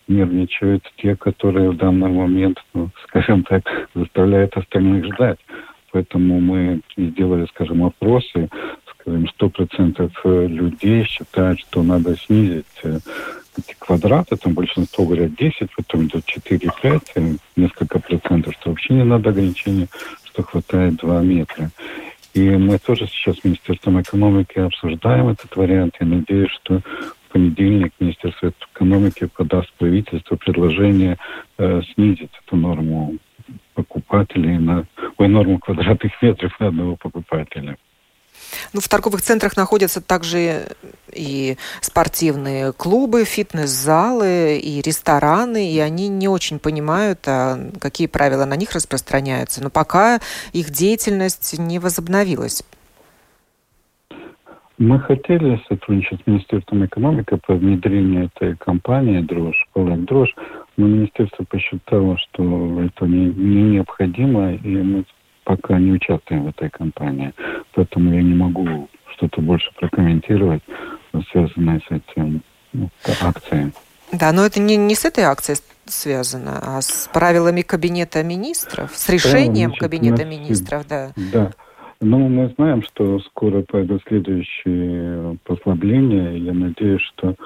нервничают 0.08 0.82
те, 0.96 1.16
которые 1.16 1.70
в 1.70 1.76
данный 1.76 2.10
момент, 2.10 2.58
ну, 2.74 2.90
скажем 3.04 3.44
так, 3.44 3.62
заставляют 3.94 4.56
остальных 4.56 5.06
ждать. 5.06 5.38
Поэтому 5.92 6.40
мы 6.40 6.80
сделали, 6.96 7.46
скажем, 7.46 7.84
опросы, 7.84 8.48
скажем, 8.90 9.26
100% 9.38 10.10
э, 10.24 10.46
людей 10.46 11.04
считают, 11.04 11.60
что 11.60 11.82
надо 11.82 12.16
снизить 12.16 12.66
э, 12.82 12.98
эти 13.58 13.74
квадраты, 13.78 14.36
там 14.36 14.54
большинство 14.54 15.04
говорят 15.04 15.34
10, 15.34 15.68
потом 15.76 16.06
идет 16.06 16.24
4-5, 16.24 17.02
э, 17.14 17.36
несколько 17.56 17.98
процентов, 17.98 18.54
что 18.60 18.70
вообще 18.70 18.94
не 18.94 19.04
надо 19.04 19.30
ограничения, 19.30 19.88
что 20.24 20.42
хватает 20.42 20.96
2 20.96 21.22
метра. 21.22 21.70
И 22.32 22.48
мы 22.48 22.78
тоже 22.78 23.06
сейчас 23.06 23.38
с 23.38 23.44
Министерством 23.44 24.00
экономики 24.00 24.58
обсуждаем 24.58 25.28
этот 25.28 25.54
вариант. 25.56 25.96
Я 26.00 26.06
надеюсь, 26.06 26.50
что 26.62 26.78
в 26.78 27.32
понедельник 27.32 27.92
Министерство 27.98 28.52
экономики 28.72 29.28
подаст 29.36 29.72
правительству 29.74 30.36
предложение 30.36 31.18
э, 31.58 31.82
снизить 31.94 32.30
эту 32.46 32.56
норму 32.56 33.16
покупателей 33.82 34.58
на 34.58 34.86
ой, 35.18 35.28
норму 35.28 35.58
квадратных 35.58 36.12
метров 36.22 36.58
на 36.60 36.68
одного 36.68 36.96
покупателя. 36.96 37.76
Ну, 38.72 38.80
в 38.80 38.88
торговых 38.88 39.22
центрах 39.22 39.56
находятся 39.56 40.00
также 40.00 40.68
и 41.12 41.56
спортивные 41.80 42.72
клубы, 42.72 43.24
фитнес-залы, 43.24 44.58
и 44.58 44.80
рестораны, 44.80 45.70
и 45.70 45.78
они 45.78 46.08
не 46.08 46.28
очень 46.28 46.58
понимают, 46.58 47.20
а 47.26 47.58
какие 47.80 48.06
правила 48.06 48.44
на 48.44 48.56
них 48.56 48.72
распространяются. 48.72 49.62
Но 49.62 49.70
пока 49.70 50.20
их 50.52 50.70
деятельность 50.70 51.58
не 51.58 51.78
возобновилась. 51.78 52.64
Мы 54.78 54.98
хотели 54.98 55.60
сотрудничать 55.68 56.22
с 56.22 56.26
Министерством 56.26 56.86
экономики 56.86 57.38
по 57.46 57.54
внедрению 57.54 58.30
этой 58.34 58.56
компании 58.56 59.20
«Дрожь», 59.20 59.68
«Полак 59.74 60.04
Дрожь», 60.06 60.34
но 60.76 60.86
Министерство 60.86 61.44
посчитало, 61.44 62.16
что 62.18 62.82
это 62.82 63.06
не, 63.06 63.26
не 63.26 63.62
необходимо, 63.62 64.54
и 64.54 64.76
мы 64.76 65.04
пока 65.44 65.78
не 65.78 65.92
участвуем 65.92 66.44
в 66.44 66.48
этой 66.48 66.70
кампании. 66.70 67.32
Поэтому 67.74 68.14
я 68.14 68.22
не 68.22 68.34
могу 68.34 68.88
что-то 69.14 69.40
больше 69.40 69.70
прокомментировать, 69.78 70.62
связанное 71.30 71.80
с 71.80 71.90
этим 71.90 72.42
ну, 72.72 72.88
акцией. 73.22 73.72
Да, 74.12 74.32
но 74.32 74.44
это 74.44 74.60
не, 74.60 74.76
не 74.76 74.94
с 74.94 75.04
этой 75.04 75.24
акцией 75.24 75.58
связано, 75.84 76.58
а 76.62 76.80
с 76.80 77.08
правилами 77.12 77.62
Кабинета 77.62 78.22
министров, 78.22 78.90
с 78.94 79.08
решением 79.08 79.72
Правильно, 79.72 79.76
Кабинета 79.78 80.24
министров, 80.24 80.86
да. 80.88 81.10
Да. 81.32 81.52
Ну, 82.00 82.28
мы 82.28 82.52
знаем, 82.56 82.82
что 82.82 83.18
скоро 83.20 83.62
пойдут 83.62 84.02
следующие 84.08 85.36
послабления. 85.44 86.32
Я 86.32 86.54
надеюсь, 86.54 87.02
что 87.02 87.36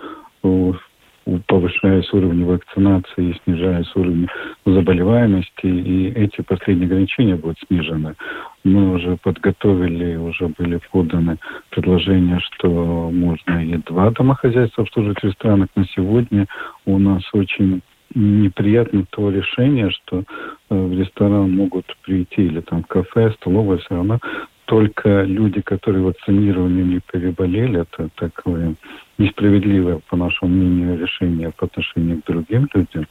повышаясь 1.47 2.13
уровень 2.13 2.45
вакцинации 2.45 3.39
снижаясь 3.45 3.91
уровень 3.95 4.29
заболеваемости, 4.65 5.67
и 5.67 6.11
эти 6.11 6.43
последние 6.43 6.87
ограничения 6.87 7.37
будут 7.37 7.59
снижены. 7.67 8.15
Мы 8.63 8.95
уже 8.95 9.17
подготовили, 9.23 10.17
уже 10.17 10.49
были 10.49 10.81
поданы 10.91 11.39
предложения, 11.71 12.41
что 12.41 13.11
можно 13.13 13.65
и 13.65 13.77
два 13.79 14.11
домохозяйства 14.11 14.85
обслуживать 14.85 15.21
в 15.21 15.25
ресторанах. 15.25 15.69
На 15.77 15.87
сегодня 15.87 16.47
у 16.85 16.99
нас 16.99 17.23
очень 17.33 17.83
неприятно 18.15 19.05
то 19.11 19.31
решение, 19.31 19.91
что 19.91 20.21
э, 20.21 20.25
в 20.71 20.99
ресторан 20.99 21.51
могут 21.55 21.85
прийти 22.05 22.47
или 22.47 22.61
там 22.61 22.85
в 22.85 22.87
кафе, 22.87 23.33
столовая, 23.33 23.79
все 23.79 23.97
равно 23.97 24.21
только 24.67 25.23
люди, 25.23 25.61
которые 25.61 26.05
вакцинированы 26.05 26.81
или 26.81 27.01
переболели, 27.13 27.81
это 27.83 28.09
такое 28.17 28.75
несправедливое, 29.19 30.01
по 30.09 30.17
нашему 30.17 30.51
мнению, 30.51 30.99
решение 30.99 31.53
по 31.53 31.67
отношению 31.67 32.21
к 32.21 32.27
другим 32.27 32.69
людям. 32.75 33.07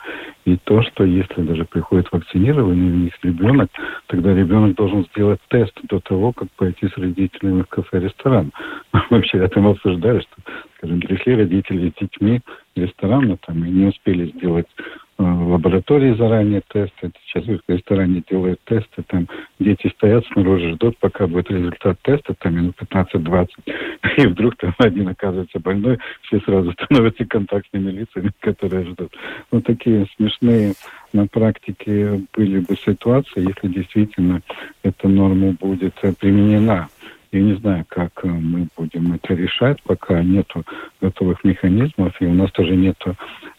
И 0.46 0.58
то, 0.58 0.82
что 0.82 1.04
если 1.04 1.42
даже 1.42 1.66
приходит 1.66 2.12
вакцинированный 2.12 2.92
у 2.92 2.96
них 2.96 3.14
ребенок, 3.24 3.70
тогда 4.08 4.34
ребенок 4.34 4.76
должен 4.76 5.06
сделать 5.06 5.40
тест 5.50 5.74
до 5.84 6.00
того, 6.00 6.34
как 6.34 6.50
пойти 6.52 6.88
с 6.88 6.98
родителями 6.98 7.62
в 7.62 7.68
кафе-ресторан. 7.68 8.52
Мы 9.10 9.22
вчера 9.22 9.48
там 9.48 9.68
обсуждали, 9.68 10.20
что, 10.20 10.52
скажем, 10.78 11.00
пришли 11.00 11.36
родители 11.36 11.90
с 11.90 12.00
детьми 12.02 12.42
в 12.76 12.80
ресторан, 12.80 13.28
но 13.28 13.38
там 13.38 13.64
и 13.64 13.70
не 13.70 13.86
успели 13.86 14.32
сделать 14.36 14.68
лаборатории 15.24 16.16
заранее 16.16 16.62
тесты. 16.68 17.12
Сейчас 17.26 17.46
в 17.46 17.62
ресторане 17.68 18.24
делают 18.30 18.60
тесты, 18.66 19.04
там 19.08 19.28
дети 19.60 19.92
стоят 19.96 20.26
снаружи, 20.28 20.74
ждут, 20.74 20.98
пока 21.00 21.28
будет 21.28 21.52
результат 21.52 21.98
теста, 22.02 22.34
там 22.40 22.56
минут 22.56 22.76
15-20, 22.80 23.48
и 24.18 24.28
вдруг 24.28 24.56
там 24.58 24.74
один 24.78 25.08
оказывается 25.08 25.60
больной, 25.60 26.00
все 26.24 26.40
сразу 26.42 26.72
становятся 26.84 27.26
контактными 27.26 27.92
лицами, 27.92 28.32
которые 28.40 28.86
ждут. 28.86 29.14
Ну, 29.52 29.62
такие 29.62 30.08
смешные 30.16 30.74
на 31.14 31.28
практике 31.28 32.22
были 32.36 32.60
бы 32.60 32.76
ситуации, 32.76 33.48
если 33.48 33.68
действительно 33.68 34.42
эта 34.84 35.08
норма 35.08 35.52
будет 35.60 35.94
применена. 36.20 36.90
Я 37.34 37.42
не 37.42 37.56
знаю, 37.56 37.84
как 37.90 38.12
э, 38.24 38.28
мы 38.28 38.68
будем 38.78 39.12
это 39.14 39.34
решать, 39.34 39.82
пока 39.84 40.22
нет 40.22 40.46
готовых 41.02 41.44
механизмов, 41.44 42.16
и 42.22 42.28
у 42.28 42.34
нас 42.34 42.52
тоже 42.52 42.76
нет 42.76 42.96
э, 43.08 43.14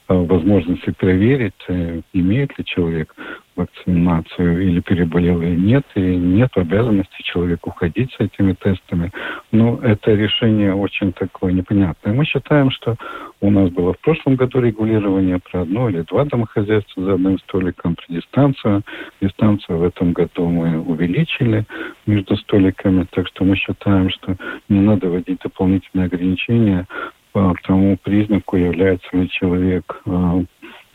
возможности 0.06 0.90
проверить, 0.92 1.54
э, 1.66 2.02
имеет 2.12 2.56
ли 2.56 2.64
человек 2.64 3.12
вакцинацию 3.57 4.62
или 4.62 4.81
переболел 4.81 5.40
или 5.43 5.57
нет, 5.57 5.85
и 5.95 6.01
нет 6.01 6.51
обязанности 6.57 7.23
человеку 7.23 7.71
ходить 7.71 8.12
с 8.12 8.21
этими 8.21 8.53
тестами. 8.55 9.12
Но 9.53 9.79
это 9.83 10.12
решение 10.14 10.75
очень 10.75 11.12
такое 11.12 11.53
непонятное. 11.53 12.14
Мы 12.14 12.25
считаем, 12.25 12.71
что 12.71 12.97
у 13.40 13.51
нас 13.51 13.71
было 13.71 13.93
в 13.93 13.99
прошлом 14.01 14.37
году 14.37 14.61
регулирование 14.61 15.38
про 15.38 15.62
одно 15.62 15.88
или 15.88 16.03
два 16.03 16.25
домохозяйства 16.25 17.05
за 17.05 17.14
одним 17.14 17.38
столиком 17.40 17.97
при 17.97 18.17
дистанцию. 18.17 18.83
Дистанцию 19.21 19.79
в 19.79 19.85
этом 19.85 20.12
году 20.12 20.49
мы 20.49 20.81
увеличили 20.81 21.64
между 22.07 22.37
столиками, 22.37 23.07
так 23.11 23.29
что 23.29 23.45
мы 23.45 23.57
считаем, 23.57 24.11
что 24.11 24.37
не 24.69 24.81
надо 24.81 25.09
вводить 25.09 25.40
дополнительные 25.43 26.07
ограничения 26.07 26.87
по 27.33 27.53
тому 27.64 27.97
признаку, 27.97 28.57
является 28.57 29.09
ли 29.17 29.29
человек 29.29 30.01
э, 30.07 30.45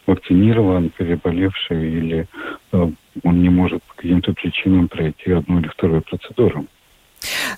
вакцинирован, 0.10 0.90
переболевший 0.90 1.92
или 1.92 2.28
э, 2.72 2.92
он 3.24 3.42
не 3.42 3.50
может 3.50 3.84
по 3.84 3.94
каким-то 3.96 4.34
причинам 4.34 4.88
пройти 4.88 5.32
одну 5.32 5.60
или 5.60 5.68
вторую 5.68 6.02
процедуру. 6.02 6.66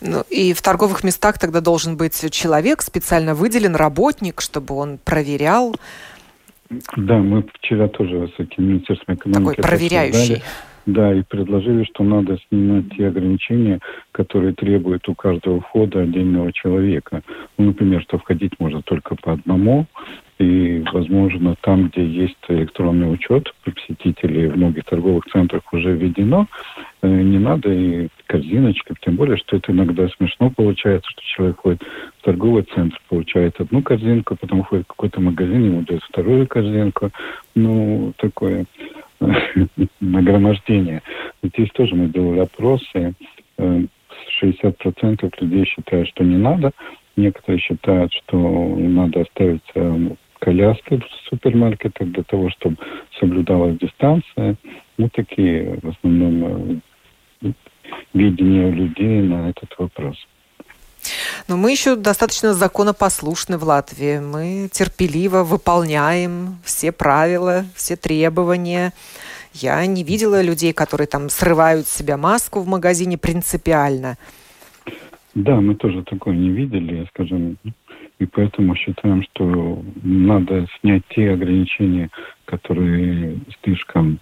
Ну, 0.01 0.23
и 0.29 0.53
в 0.53 0.61
торговых 0.61 1.03
местах 1.03 1.37
тогда 1.37 1.61
должен 1.61 1.97
быть 1.97 2.31
человек, 2.31 2.81
специально 2.81 3.35
выделен 3.35 3.75
работник, 3.75 4.41
чтобы 4.41 4.75
он 4.75 4.97
проверял. 4.97 5.75
Да, 6.95 7.17
мы 7.17 7.43
вчера 7.59 7.87
тоже 7.87 8.31
с 8.35 8.39
этим 8.39 8.69
Министерством 8.69 9.15
экономики... 9.15 9.55
Такой 9.55 9.69
проверяющий. 9.69 10.43
Да, 10.87 11.13
и 11.13 11.21
предложили, 11.21 11.83
что 11.83 12.03
надо 12.03 12.37
снимать 12.49 12.85
те 12.97 13.07
ограничения, 13.07 13.79
которые 14.11 14.53
требуют 14.53 15.07
у 15.09 15.13
каждого 15.13 15.61
входа 15.61 16.01
отдельного 16.01 16.51
человека. 16.51 17.21
Ну, 17.57 17.65
например, 17.65 18.01
что 18.01 18.17
входить 18.17 18.59
можно 18.59 18.81
только 18.81 19.15
по 19.15 19.33
одному, 19.33 19.85
и, 20.39 20.83
возможно, 20.91 21.55
там, 21.61 21.89
где 21.89 22.05
есть 22.05 22.37
электронный 22.47 23.11
учет 23.11 23.53
посетителей, 23.63 24.47
в 24.47 24.57
многих 24.57 24.85
торговых 24.85 25.25
центрах 25.31 25.61
уже 25.71 25.93
введено, 25.93 26.47
э, 27.01 27.07
не 27.07 27.37
надо 27.37 27.71
и 27.71 28.07
корзиночка, 28.25 28.95
тем 29.01 29.15
более, 29.15 29.37
что 29.37 29.57
это 29.57 29.71
иногда 29.71 30.07
смешно 30.09 30.49
получается, 30.49 31.09
что 31.11 31.21
человек 31.23 31.59
ходит 31.59 31.83
в 32.19 32.23
торговый 32.23 32.63
центр, 32.73 32.99
получает 33.09 33.59
одну 33.59 33.81
корзинку, 33.81 34.35
потом 34.35 34.63
ходит 34.63 34.85
в 34.85 34.89
какой-то 34.89 35.21
магазин, 35.21 35.65
ему 35.65 35.81
дают 35.81 36.03
вторую 36.03 36.47
корзинку. 36.47 37.11
Ну, 37.55 38.13
такое 38.17 38.65
нагромождение. 39.99 41.01
Здесь 41.43 41.69
тоже 41.73 41.95
мы 41.95 42.07
делали 42.07 42.39
опросы. 42.39 43.13
60% 43.57 43.93
э, 44.41 45.29
людей 45.39 45.65
считают, 45.65 46.07
что 46.09 46.23
не 46.23 46.37
надо. 46.37 46.71
Некоторые 47.15 47.59
считают, 47.59 48.11
что 48.13 48.37
надо 48.37 49.21
оставить 49.21 49.69
э, 49.75 50.09
коляски 50.39 50.97
в 50.97 51.29
супермаркетах 51.29 52.07
для 52.07 52.23
того, 52.23 52.49
чтобы 52.51 52.77
соблюдалась 53.19 53.77
дистанция. 53.77 54.55
Ну, 54.97 55.09
такие 55.09 55.79
в 55.81 55.89
основном 55.89 56.81
э, 57.41 57.51
видения 58.13 58.71
людей 58.71 59.21
на 59.21 59.49
этот 59.49 59.69
вопрос. 59.77 60.17
Но 61.47 61.57
мы 61.57 61.71
еще 61.71 61.95
достаточно 61.95 62.53
законопослушны 62.53 63.57
в 63.57 63.63
Латвии. 63.63 64.19
Мы 64.19 64.69
терпеливо 64.71 65.43
выполняем 65.43 66.59
все 66.63 66.91
правила, 66.91 67.65
все 67.75 67.95
требования. 67.95 68.93
Я 69.53 69.85
не 69.85 70.03
видела 70.03 70.41
людей, 70.41 70.73
которые 70.73 71.07
там 71.07 71.29
срывают 71.29 71.87
с 71.87 71.93
себя 71.97 72.17
маску 72.17 72.59
в 72.59 72.67
магазине 72.67 73.17
принципиально. 73.17 74.17
Да, 75.33 75.61
мы 75.61 75.75
тоже 75.75 76.03
такое 76.03 76.35
не 76.35 76.49
видели, 76.49 77.05
скажем, 77.09 77.57
и 78.19 78.25
поэтому 78.25 78.75
считаем, 78.75 79.23
что 79.23 79.81
надо 80.03 80.67
снять 80.79 81.03
те 81.09 81.31
ограничения, 81.31 82.09
которые 82.45 83.37
слишком 83.63 84.19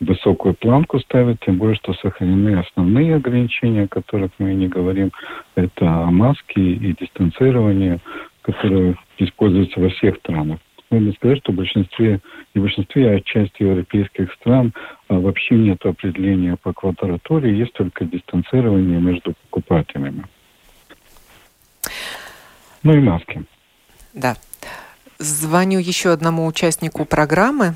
высокую 0.00 0.54
планку 0.54 0.98
ставят, 1.00 1.38
тем 1.40 1.58
более, 1.58 1.76
что 1.76 1.94
сохранены 1.94 2.58
основные 2.58 3.16
ограничения, 3.16 3.84
о 3.84 3.88
которых 3.88 4.32
мы 4.38 4.54
не 4.54 4.68
говорим. 4.68 5.12
Это 5.54 5.84
маски 5.84 6.58
и 6.58 6.94
дистанцирование, 6.98 8.00
которые 8.42 8.96
используются 9.18 9.80
во 9.80 9.90
всех 9.90 10.16
странах. 10.16 10.58
Можно 10.90 11.12
сказать, 11.12 11.38
что 11.38 11.52
в 11.52 11.56
большинстве, 11.56 12.20
и 12.54 12.58
в 12.58 12.62
большинстве, 12.62 13.10
а 13.10 13.20
части 13.20 13.62
европейских 13.62 14.32
стран 14.34 14.72
а, 15.08 15.20
вообще 15.20 15.54
нет 15.54 15.84
определения 15.84 16.56
по 16.56 16.72
квадратуре, 16.72 17.56
есть 17.56 17.74
только 17.74 18.06
дистанцирование 18.06 18.98
между 18.98 19.34
покупателями. 19.50 20.24
Ну 22.88 22.94
и 22.94 23.00
маски. 23.00 23.44
Да. 24.14 24.34
Звоню 25.18 25.78
еще 25.78 26.10
одному 26.10 26.46
участнику 26.46 27.04
программы. 27.04 27.74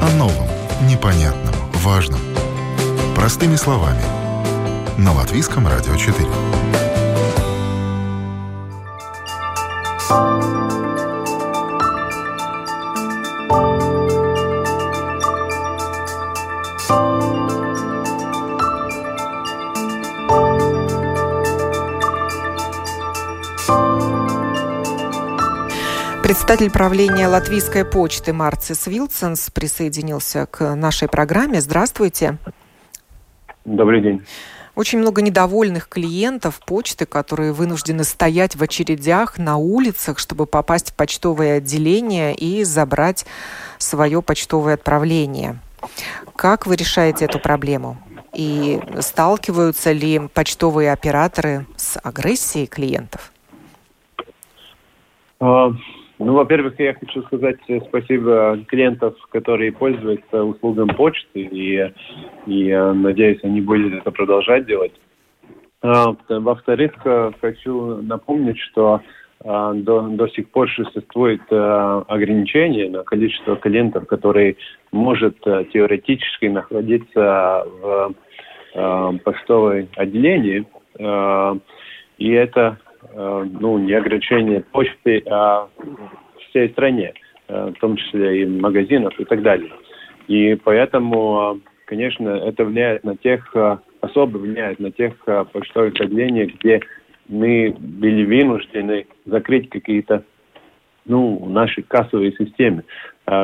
О 0.00 0.16
новом, 0.16 0.48
непонятном, 0.88 1.54
важном. 1.84 2.20
Простыми 3.14 3.56
словами. 3.56 4.00
На 4.96 5.12
Латвийском 5.12 5.68
радио 5.68 5.96
4. 5.96 6.26
Председатель 26.32 26.70
правления 26.70 27.28
Латвийской 27.28 27.84
почты 27.84 28.32
Марцис 28.32 28.86
Вилсонс 28.86 29.50
присоединился 29.50 30.46
к 30.46 30.74
нашей 30.74 31.06
программе. 31.06 31.60
Здравствуйте. 31.60 32.38
Добрый 33.66 34.00
день. 34.00 34.22
Очень 34.74 35.00
много 35.00 35.20
недовольных 35.20 35.90
клиентов 35.90 36.58
почты, 36.64 37.04
которые 37.04 37.52
вынуждены 37.52 38.02
стоять 38.04 38.56
в 38.56 38.62
очередях 38.62 39.36
на 39.36 39.58
улицах, 39.58 40.18
чтобы 40.18 40.46
попасть 40.46 40.92
в 40.92 40.94
почтовое 40.94 41.58
отделение 41.58 42.34
и 42.34 42.64
забрать 42.64 43.26
свое 43.76 44.22
почтовое 44.22 44.72
отправление. 44.72 45.58
Как 46.34 46.66
вы 46.66 46.76
решаете 46.76 47.26
эту 47.26 47.40
проблему? 47.40 47.98
И 48.32 48.80
сталкиваются 49.00 49.92
ли 49.92 50.18
почтовые 50.32 50.92
операторы 50.92 51.66
с 51.76 52.00
агрессией 52.02 52.66
клиентов? 52.66 53.32
Ну, 56.24 56.34
во-первых, 56.34 56.78
я 56.78 56.94
хочу 56.94 57.22
сказать 57.22 57.58
спасибо 57.88 58.58
клиентов, 58.68 59.14
которые 59.30 59.72
пользуются 59.72 60.44
услугам 60.44 60.88
почты, 60.88 61.40
и, 61.40 61.92
и 62.46 62.68
э, 62.70 62.92
надеюсь, 62.92 63.40
они 63.42 63.60
будут 63.60 63.94
это 63.94 64.10
продолжать 64.12 64.66
делать. 64.66 64.92
А, 65.82 66.14
во-вторых, 66.28 66.92
э, 67.04 67.32
хочу 67.40 67.96
напомнить, 68.02 68.58
что 68.58 69.00
до, 69.44 70.02
до 70.02 70.28
сих 70.28 70.50
пор 70.50 70.70
существует 70.70 71.42
ограничение 71.50 72.88
на 72.88 73.02
количество 73.02 73.56
клиентов, 73.56 74.06
которые 74.06 74.54
может 74.92 75.40
теоретически 75.40 76.46
находиться 76.46 77.66
в 77.82 78.14
почтовой 79.24 79.88
отделении. 79.96 80.64
И 82.18 82.30
это 82.30 82.78
Э, 82.84 82.91
ну, 83.14 83.78
не 83.78 83.92
ограничение 83.92 84.60
почты, 84.72 85.22
а 85.30 85.68
всей 86.50 86.68
стране, 86.70 87.14
э, 87.48 87.72
в 87.74 87.80
том 87.80 87.96
числе 87.96 88.42
и 88.42 88.46
магазинов 88.46 89.18
и 89.18 89.24
так 89.24 89.42
далее. 89.42 89.72
И 90.28 90.54
поэтому, 90.54 91.56
э, 91.56 91.70
конечно, 91.86 92.28
это 92.28 92.64
влияет 92.64 93.04
на 93.04 93.16
тех, 93.16 93.54
особо 94.00 94.38
влияет 94.38 94.80
на 94.80 94.90
тех 94.90 95.14
почтовых 95.52 96.00
отделениях, 96.00 96.52
где 96.58 96.80
мы 97.28 97.74
были 97.78 98.24
вынуждены 98.24 99.06
закрыть 99.24 99.70
какие-то 99.70 100.24
ну, 101.04 101.46
наши 101.48 101.82
кассовые 101.82 102.32
системы, 102.32 102.84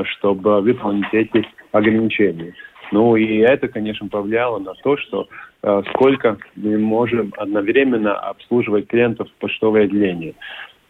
чтобы 0.04 0.60
выполнить 0.60 1.12
эти 1.12 1.44
ограничения. 1.72 2.54
Ну 2.92 3.16
и 3.16 3.38
это, 3.38 3.68
конечно, 3.68 4.08
повлияло 4.08 4.58
на 4.58 4.74
то, 4.74 4.96
что 4.96 5.22
э, 5.22 5.26
сколько 5.60 6.38
мы 6.54 6.78
можем 6.78 7.32
одновременно 7.36 8.14
обслуживать 8.14 8.86
клиентов 8.86 9.28
в 9.28 9.40
почтовое 9.40 9.84
отделение. 9.84 10.34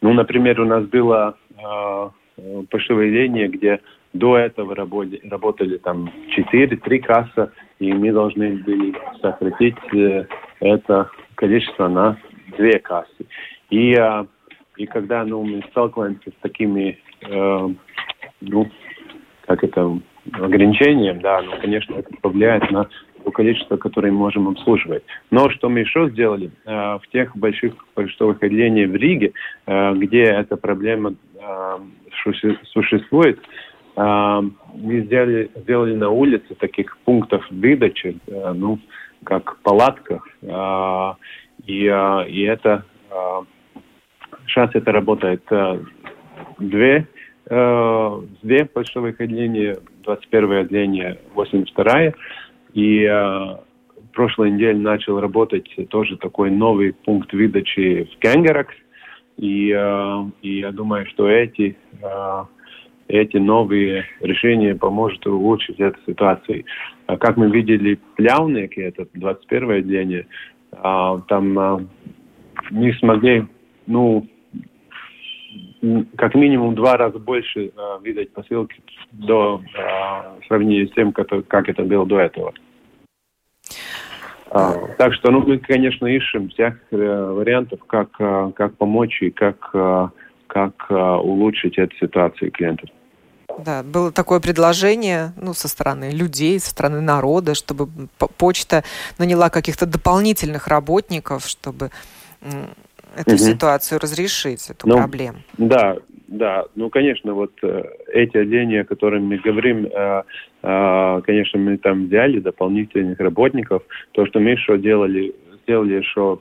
Ну, 0.01 0.13
например, 0.13 0.61
у 0.61 0.65
нас 0.65 0.85
было 0.85 1.37
э, 1.57 2.11
почтовое 2.71 3.07
отделение, 3.07 3.49
где 3.49 3.81
до 4.13 4.39
этого 4.39 4.75
работали, 4.75 5.21
работали 5.29 5.79
там 5.79 6.11
4-3 6.37 6.99
касса, 7.01 7.53
и 7.79 7.93
мы 7.93 8.13
должны 8.13 8.57
были 8.57 8.95
сократить 9.21 9.77
э, 9.95 10.27
это 10.61 11.11
количество 11.35 11.89
на 11.89 12.19
две 12.57 12.79
кассы. 12.79 13.27
И, 13.71 13.95
э, 13.95 14.25
и 14.77 14.87
когда 14.87 15.25
ну, 15.25 15.43
мы 15.45 15.63
сталкиваемся 15.71 16.31
с 16.31 16.43
такими, 16.43 16.99
э, 17.23 17.69
ну, 18.41 18.71
как 19.47 19.65
это 19.65 19.99
ограничениям, 20.33 21.21
да, 21.21 21.43
но, 21.43 21.57
конечно, 21.59 21.95
это 21.95 22.11
повлияет 22.21 22.71
на 22.71 22.89
то 23.29 23.31
количество, 23.31 23.77
которое 23.77 24.11
мы 24.11 24.19
можем 24.19 24.49
обслуживать. 24.49 25.03
Но 25.31 25.51
что 25.51 25.69
мы 25.69 25.81
еще 25.81 26.09
сделали, 26.11 26.51
э, 26.65 26.71
в 26.71 27.03
тех 27.13 27.37
больших 27.37 27.75
почтовых 27.95 28.43
отделениях 28.43 28.91
в 28.91 28.95
Риге, 28.95 29.33
э, 29.67 29.95
где 29.95 30.23
эта 30.23 30.57
проблема 30.57 31.15
э, 31.35 31.79
существует, 32.73 33.39
мы 33.97 35.01
сделали, 35.07 35.51
сделали 35.57 35.97
на 35.97 36.09
улице 36.09 36.55
таких 36.55 36.97
пунктов 36.99 37.45
выдачи, 37.51 38.17
ну, 38.29 38.79
как 39.25 39.59
палатках, 39.63 40.25
э, 40.41 41.13
и, 41.67 41.83
и 42.29 42.43
это 42.43 42.85
сейчас 44.47 44.71
это 44.75 44.93
работает 44.93 45.43
две 46.61 47.07
две 47.51 48.65
почтовых 48.67 49.21
отделения, 49.21 49.79
21 50.05 50.53
отделение, 50.53 51.19
82 51.35 52.13
и 52.75 53.05
э, 53.05 53.57
прошлой 54.19 54.51
неделе 54.51 54.77
начал 54.77 55.21
работать 55.21 55.71
тоже 55.91 56.17
такой 56.17 56.51
новый 56.51 56.93
пункт 56.93 57.33
выдачи 57.33 58.09
в 58.13 58.19
Кенгеракс. 58.19 58.75
И, 59.37 59.73
э, 59.73 60.25
и 60.43 60.59
я 60.59 60.73
думаю, 60.73 61.07
что 61.07 61.29
эти, 61.29 61.77
э, 62.03 62.45
эти 63.07 63.37
новые 63.37 64.07
решения 64.19 64.75
поможет 64.75 65.25
улучшить 65.25 65.79
эту 65.79 66.01
ситуацию. 66.05 66.65
А 67.07 67.17
как 67.17 67.37
мы 67.37 67.49
видели, 67.49 68.01
Плявники, 68.17 68.81
это 68.81 69.07
21 69.15 69.71
отделение, 69.71 70.27
э, 70.73 71.21
там 71.29 71.57
э, 71.57 71.79
не 72.73 72.93
смогли, 72.95 73.47
ну, 73.87 74.27
как 76.17 76.35
минимум 76.35 76.75
два 76.75 76.97
раза 76.97 77.19
больше 77.19 77.67
э, 77.67 77.99
видать 78.03 78.33
посылки 78.33 78.83
до 79.13 79.63
э, 79.63 80.47
сравнения 80.47 80.87
с 80.87 80.93
тем, 80.93 81.13
как, 81.13 81.29
как 81.47 81.69
это 81.69 81.83
было 81.83 82.07
до 82.07 82.19
этого. 82.19 82.53
А, 84.51 84.75
так 84.97 85.13
что, 85.15 85.31
ну, 85.31 85.41
мы, 85.41 85.59
конечно, 85.59 86.07
ищем 86.07 86.49
всех 86.49 86.75
э, 86.91 86.97
вариантов, 86.97 87.81
как, 87.87 88.09
э, 88.19 88.53
как 88.57 88.77
помочь 88.77 89.23
и 89.23 89.31
как, 89.31 89.71
э, 89.75 90.09
как 90.47 90.87
э, 90.89 90.95
улучшить 90.95 91.77
эту 91.77 91.95
ситуацию 91.97 92.51
клиентов. 92.51 92.89
Да, 93.59 93.83
было 93.83 94.11
такое 94.11 94.41
предложение 94.41 95.33
ну, 95.37 95.53
со 95.53 95.69
стороны 95.69 96.11
людей, 96.11 96.59
со 96.61 96.71
стороны 96.71 97.01
народа, 97.01 97.55
чтобы 97.55 97.89
почта 98.39 98.85
наняла 99.19 99.51
каких-то 99.51 99.85
дополнительных 99.85 100.69
работников, 100.69 101.47
чтобы 101.47 101.91
эту 103.19 103.31
угу. 103.31 103.39
ситуацию 103.39 104.01
разрешить, 104.01 104.71
эту 104.71 104.89
ну, 104.89 104.97
проблему. 104.97 105.39
Да, 105.57 105.97
да, 106.29 106.67
ну, 106.75 106.91
конечно, 106.91 107.33
вот 107.33 107.53
э, 107.63 107.83
эти 108.13 108.37
отделения, 108.37 108.83
о 108.83 108.85
которых 108.85 109.23
мы 109.23 109.39
говорим, 109.39 109.87
э, 109.87 110.23
э, 110.63 111.21
конечно, 111.25 111.59
мы 111.59 111.79
там 111.79 112.07
взяли 112.07 112.39
дополнительных 112.41 113.19
работников. 113.19 113.83
То, 114.13 114.27
что 114.27 114.39
мы 114.39 114.51
еще 114.51 114.79
делали, 114.79 115.35
сделали 115.63 115.95
еще 115.95 116.39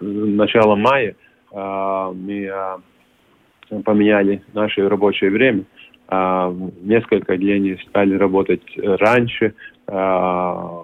начало 0.00 0.76
мая, 0.76 1.16
э, 1.52 2.12
мы 2.14 2.50
э, 2.50 3.80
поменяли 3.82 4.42
наше 4.52 4.88
рабочее 4.88 5.30
время. 5.30 5.64
Э, 6.08 6.54
несколько 6.82 7.32
отделений 7.32 7.78
стали 7.88 8.14
работать 8.14 8.62
раньше. 8.76 9.54
Э, 9.88 10.82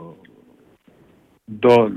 до, 1.46 1.92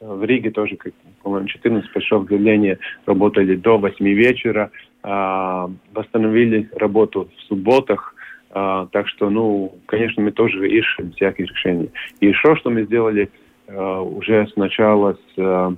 в 0.00 0.24
Риге 0.24 0.50
тоже, 0.50 0.76
как 0.76 0.92
по-моему, 1.26 1.48
14 1.48 1.90
часов 1.92 2.22
отделения 2.22 2.78
работали 3.04 3.56
до 3.56 3.78
8 3.78 4.06
вечера. 4.14 4.70
А, 5.02 5.68
восстановили 5.92 6.70
работу 6.76 7.28
в 7.36 7.40
субботах. 7.48 8.14
А, 8.50 8.86
так 8.92 9.08
что, 9.08 9.28
ну, 9.28 9.74
конечно, 9.86 10.22
мы 10.22 10.30
тоже 10.30 10.68
ищем 10.70 11.10
всякие 11.10 11.48
решения. 11.48 11.88
И 12.20 12.28
еще 12.28 12.54
что 12.54 12.70
мы 12.70 12.84
сделали 12.84 13.28
а, 13.66 14.02
уже 14.02 14.46
с 14.46 14.54
начала 14.54 15.18
с 15.34 15.76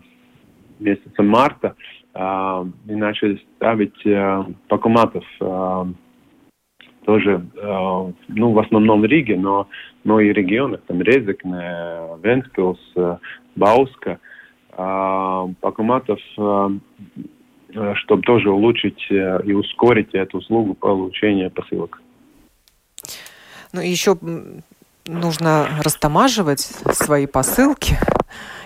месяца 0.81 1.23
марта, 1.23 1.75
мы 2.15 2.97
начали 2.97 3.41
ставить 3.57 4.01
пакоматов 4.69 5.25
тоже, 7.05 7.43
ну, 8.29 8.53
в 8.53 8.59
основном 8.59 9.01
в 9.01 9.05
Риге, 9.05 9.37
но, 9.37 9.67
но 10.05 10.21
и 10.21 10.33
регионах, 10.33 10.81
там 10.87 11.01
Резекне, 11.03 12.01
Венспилс, 12.23 12.79
Бауска, 13.57 14.21
пакоматов 15.61 16.21
Э, 17.75 17.95
чтобы 17.97 18.23
тоже 18.23 18.51
улучшить 18.51 19.07
э, 19.11 19.41
и 19.45 19.53
ускорить 19.53 20.14
эту 20.14 20.38
услугу 20.38 20.73
получения 20.73 21.51
посылок. 21.51 22.01
Ну 23.73 23.83
еще 23.83 24.17
нужно 25.07 25.69
растамаживать 25.83 26.61
свои 26.61 27.27
посылки 27.27 27.99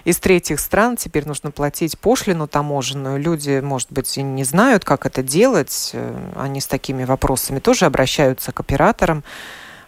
из 0.05 0.21
третьих 0.21 0.61
стран. 0.61 0.97
Теперь 0.97 1.27
нужно 1.27 1.51
платить 1.51 1.99
пошлину 1.99 2.47
таможенную. 2.47 3.21
Люди, 3.21 3.59
может 3.61 3.91
быть, 3.91 4.17
и 4.19 4.23
не 4.23 4.45
знают, 4.45 4.85
как 4.85 5.05
это 5.05 5.25
делать. 5.25 5.91
Э, 5.95 6.17
они 6.37 6.61
с 6.61 6.69
такими 6.69 7.03
вопросами 7.03 7.59
тоже 7.59 7.87
обращаются 7.87 8.53
к 8.53 8.61
операторам, 8.61 9.25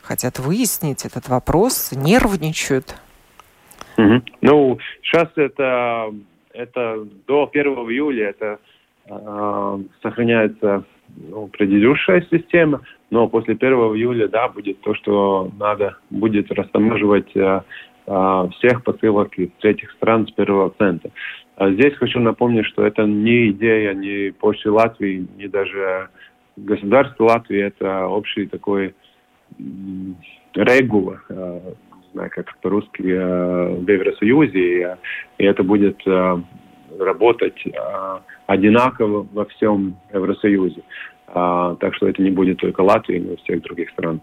хотят 0.02 0.40
выяснить 0.40 1.04
этот 1.04 1.28
вопрос, 1.28 1.92
нервничают. 1.92 2.96
Угу. 3.96 4.22
Ну, 4.42 4.78
сейчас 5.02 5.28
это, 5.37 6.12
это 6.52 7.07
до 7.26 7.48
1 7.52 7.66
июля, 7.66 8.30
это 8.30 8.59
Э, 9.07 9.78
сохраняется 10.02 10.85
ну, 11.28 11.48
предыдущая 11.48 12.26
система, 12.30 12.80
но 13.11 13.28
после 13.28 13.54
1 13.54 13.72
июля, 13.96 14.28
да, 14.28 14.48
будет 14.48 14.80
то, 14.80 14.94
что 14.94 15.50
надо 15.59 15.98
будет 16.09 16.50
растаможивать 16.50 17.37
э, 17.37 17.61
э, 18.07 18.48
всех 18.52 18.83
посылок 18.83 19.38
из 19.38 19.50
третьих 19.61 19.90
стран 19.92 20.26
с 20.26 20.30
первого 20.30 20.72
цента. 20.78 21.11
А 21.57 21.70
здесь 21.70 21.94
хочу 21.96 22.18
напомнить, 22.18 22.64
что 22.66 22.85
это 22.85 23.04
не 23.04 23.50
идея 23.50 23.92
ни 23.92 24.30
Почты 24.30 24.70
Латвии, 24.70 25.28
ни 25.37 25.48
даже 25.48 26.09
государства 26.57 27.24
Латвии, 27.24 27.61
это 27.61 28.07
общий 28.07 28.46
такой 28.46 28.94
регула, 30.54 31.20
не 31.28 31.74
знаю, 32.14 32.31
как 32.31 32.57
по-русски, 32.59 33.03
в 33.03 33.88
Евросоюзе, 33.88 34.98
и 35.38 35.44
это 35.44 35.62
будет 35.62 36.00
работать 36.98 37.62
одинаково 38.46 39.27
во 39.33 39.44
всем 39.46 39.96
Евросоюзе. 40.12 40.83
А, 41.27 41.74
так 41.77 41.94
что 41.94 42.09
это 42.09 42.22
не 42.22 42.31
будет 42.31 42.59
только 42.59 42.81
Латвии, 42.83 43.18
но 43.18 43.33
и 43.33 43.37
всех 43.37 43.62
других 43.62 43.90
стран. 43.90 44.20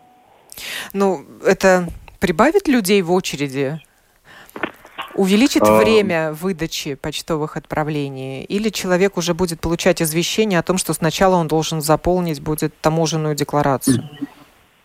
Ну, 0.94 1.26
это 1.46 1.88
прибавит 2.20 2.68
людей 2.68 3.02
в 3.02 3.12
очереди? 3.12 3.80
Увеличит 5.16 5.64
а... 5.64 5.78
время 5.78 6.32
выдачи 6.32 6.96
почтовых 6.96 7.58
отправлений? 7.58 8.44
Или 8.44 8.70
человек 8.70 9.18
уже 9.18 9.34
будет 9.34 9.60
получать 9.60 10.02
извещение 10.02 10.60
о 10.60 10.64
том, 10.64 10.78
что 10.78 10.94
сначала 10.94 11.36
он 11.36 11.48
должен 11.48 11.82
заполнить 11.82 12.42
будет 12.42 12.74
таможенную 12.80 13.36
декларацию? 13.36 14.10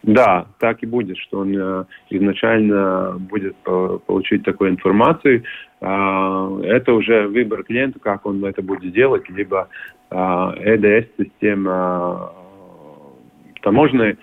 Да, 0.03 0.47
так 0.59 0.83
и 0.83 0.87
будет, 0.87 1.19
что 1.19 1.41
он 1.41 1.57
э, 1.57 1.85
изначально 2.11 3.17
будет 3.19 3.57
получить 3.65 4.45
такую 4.45 4.71
информацию. 4.71 5.43
Э, 5.81 6.61
это 6.65 6.93
уже 6.93 7.27
выбор 7.27 7.65
клиента, 7.65 7.99
как 7.99 8.25
он 8.25 8.45
это 8.45 8.63
будет 8.63 8.93
делать, 8.93 9.29
либо 9.29 9.69
э, 10.11 10.17
ЭДС-система 10.17 12.31
э, 12.31 13.61
таможенной, 13.63 14.17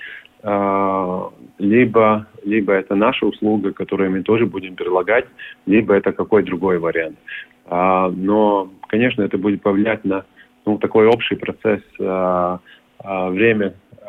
э, 0.44 1.22
либо, 1.60 2.28
либо 2.46 2.74
это 2.74 2.96
наша 2.96 3.26
услуга, 3.26 3.74
которую 3.74 4.12
мы 4.12 4.24
тоже 4.24 4.46
будем 4.46 4.76
прилагать, 4.76 5.26
либо 5.66 5.96
это 5.96 6.14
какой 6.14 6.44
другой 6.44 6.80
вариант. 6.80 7.18
Э, 7.66 8.10
но, 8.16 8.70
конечно, 8.88 9.22
это 9.22 9.38
будет 9.38 9.62
повлиять 9.62 10.06
на 10.06 10.24
ну, 10.66 10.78
такой 10.78 11.08
общий 11.08 11.36
процесс 11.36 11.82
э, 12.00 12.58
э, 13.04 13.30
время 13.30 13.74
э, 13.92 14.08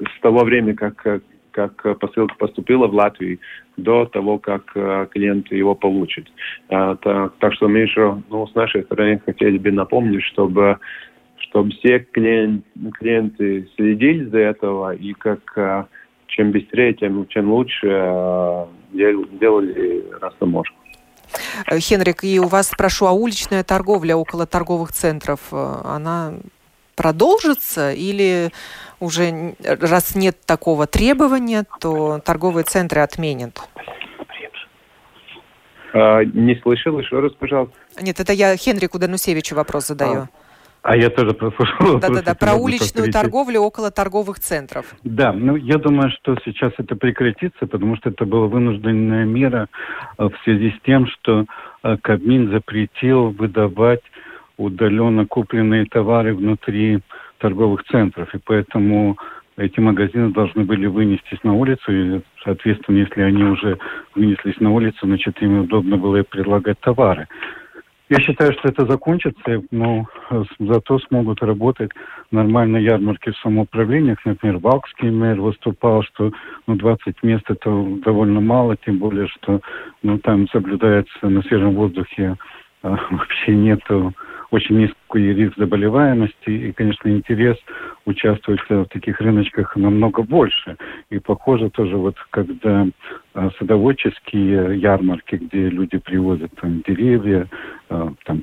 с 0.00 0.20
того 0.20 0.44
времени, 0.44 0.72
как, 0.72 1.22
как 1.50 1.98
посылка 1.98 2.34
поступила 2.36 2.86
в 2.86 2.94
Латвию, 2.94 3.38
до 3.76 4.06
того, 4.06 4.38
как 4.38 4.70
э, 4.74 5.06
клиент 5.10 5.50
его 5.52 5.74
получит. 5.74 6.30
А, 6.68 6.96
так, 6.96 7.34
так 7.38 7.54
что 7.54 7.68
мы 7.68 7.78
еще 7.78 8.22
ну, 8.30 8.46
с 8.46 8.54
нашей 8.54 8.82
стороны 8.84 9.20
хотели 9.24 9.58
бы 9.58 9.70
напомнить, 9.72 10.22
чтобы 10.24 10.78
чтобы 11.38 11.70
все 11.72 11.98
клиент, 11.98 12.64
клиенты 12.94 13.68
следили 13.74 14.26
за 14.26 14.38
этого 14.38 14.94
и 14.94 15.12
как 15.14 15.40
э, 15.56 15.84
чем 16.28 16.52
быстрее, 16.52 16.94
тем, 16.94 17.26
чем 17.26 17.50
лучше 17.50 17.88
э, 17.88 18.66
делали 18.92 20.04
растаможку. 20.20 20.76
Хенрик, 21.78 22.24
и 22.24 22.40
у 22.40 22.46
вас 22.46 22.68
спрошу, 22.68 23.06
а 23.06 23.12
уличная 23.12 23.62
торговля 23.62 24.16
около 24.16 24.46
торговых 24.46 24.92
центров, 24.92 25.52
она 25.52 26.34
продолжится 27.00 27.92
или 27.92 28.50
уже 29.00 29.54
раз 29.58 30.14
нет 30.14 30.36
такого 30.44 30.86
требования, 30.86 31.64
то 31.80 32.18
торговые 32.18 32.64
центры 32.64 33.00
отменят? 33.00 33.58
А, 35.94 36.22
не 36.24 36.56
слышал, 36.56 36.98
еще 36.98 37.20
раз, 37.20 37.32
пожалуйста. 37.32 37.74
Нет, 38.02 38.20
это 38.20 38.34
я 38.34 38.54
Хенрику 38.54 38.98
Данусевичу 38.98 39.54
вопрос 39.54 39.86
задаю. 39.86 40.28
А 40.82 40.94
я 40.94 41.08
тоже 41.08 41.32
прослушал. 41.32 42.00
Да-да-да, 42.00 42.34
про 42.34 42.52
уличную 42.52 43.06
повторить. 43.06 43.14
торговлю 43.14 43.60
около 43.62 43.90
торговых 43.90 44.38
центров. 44.38 44.94
Да, 45.02 45.32
ну 45.32 45.56
я 45.56 45.78
думаю, 45.78 46.10
что 46.10 46.36
сейчас 46.44 46.72
это 46.76 46.96
прекратится, 46.96 47.66
потому 47.66 47.96
что 47.96 48.10
это 48.10 48.26
была 48.26 48.46
вынужденная 48.46 49.24
мера 49.24 49.68
э, 50.18 50.24
в 50.24 50.34
связи 50.44 50.70
с 50.78 50.84
тем, 50.84 51.06
что 51.06 51.46
э, 51.82 51.96
Кабмин 52.02 52.50
запретил 52.50 53.30
выдавать 53.30 54.02
удаленно 54.60 55.26
купленные 55.26 55.86
товары 55.86 56.34
внутри 56.34 57.00
торговых 57.38 57.84
центров. 57.84 58.32
И 58.34 58.38
поэтому 58.44 59.16
эти 59.56 59.80
магазины 59.80 60.30
должны 60.30 60.64
были 60.64 60.86
вынестись 60.86 61.42
на 61.42 61.54
улицу, 61.54 61.92
и, 61.92 62.20
соответственно, 62.44 62.98
если 62.98 63.22
они 63.22 63.42
уже 63.44 63.78
вынеслись 64.14 64.60
на 64.60 64.70
улицу, 64.70 64.98
значит, 65.02 65.40
им 65.42 65.60
удобно 65.60 65.96
было 65.96 66.22
предлагать 66.22 66.78
товары. 66.80 67.26
Я 68.10 68.18
считаю, 68.18 68.52
что 68.54 68.68
это 68.68 68.86
закончится, 68.86 69.62
но 69.70 70.06
э, 70.30 70.42
зато 70.58 70.98
смогут 70.98 71.42
работать 71.42 71.92
нормальные 72.32 72.84
ярмарки 72.84 73.30
в 73.30 73.38
самоуправлениях. 73.38 74.18
Например, 74.24 74.58
Валкский 74.58 75.10
мэр 75.10 75.40
выступал, 75.40 76.02
что 76.02 76.32
ну, 76.66 76.74
20 76.74 77.22
мест 77.22 77.44
это 77.48 77.70
довольно 78.04 78.40
мало, 78.40 78.76
тем 78.76 78.98
более, 78.98 79.28
что 79.28 79.60
ну, 80.02 80.18
там 80.18 80.48
соблюдается 80.48 81.28
на 81.28 81.40
свежем 81.42 81.76
воздухе 81.76 82.36
а, 82.82 82.98
вообще 83.10 83.54
нету 83.54 84.12
очень 84.50 84.78
низкий 84.78 85.34
риск 85.34 85.56
заболеваемости, 85.56 86.50
и, 86.50 86.72
конечно, 86.72 87.08
интерес 87.08 87.56
участвовать 88.04 88.60
в 88.68 88.86
таких 88.86 89.20
рыночках 89.20 89.76
намного 89.76 90.22
больше. 90.22 90.76
И 91.10 91.18
похоже 91.18 91.70
тоже 91.70 91.96
вот, 91.96 92.16
когда 92.30 92.86
а, 93.34 93.50
садоводческие 93.58 94.78
ярмарки, 94.78 95.36
где 95.36 95.68
люди 95.68 95.98
привозят 95.98 96.50
там 96.60 96.82
деревья, 96.86 97.48
а, 97.88 98.12
там 98.24 98.42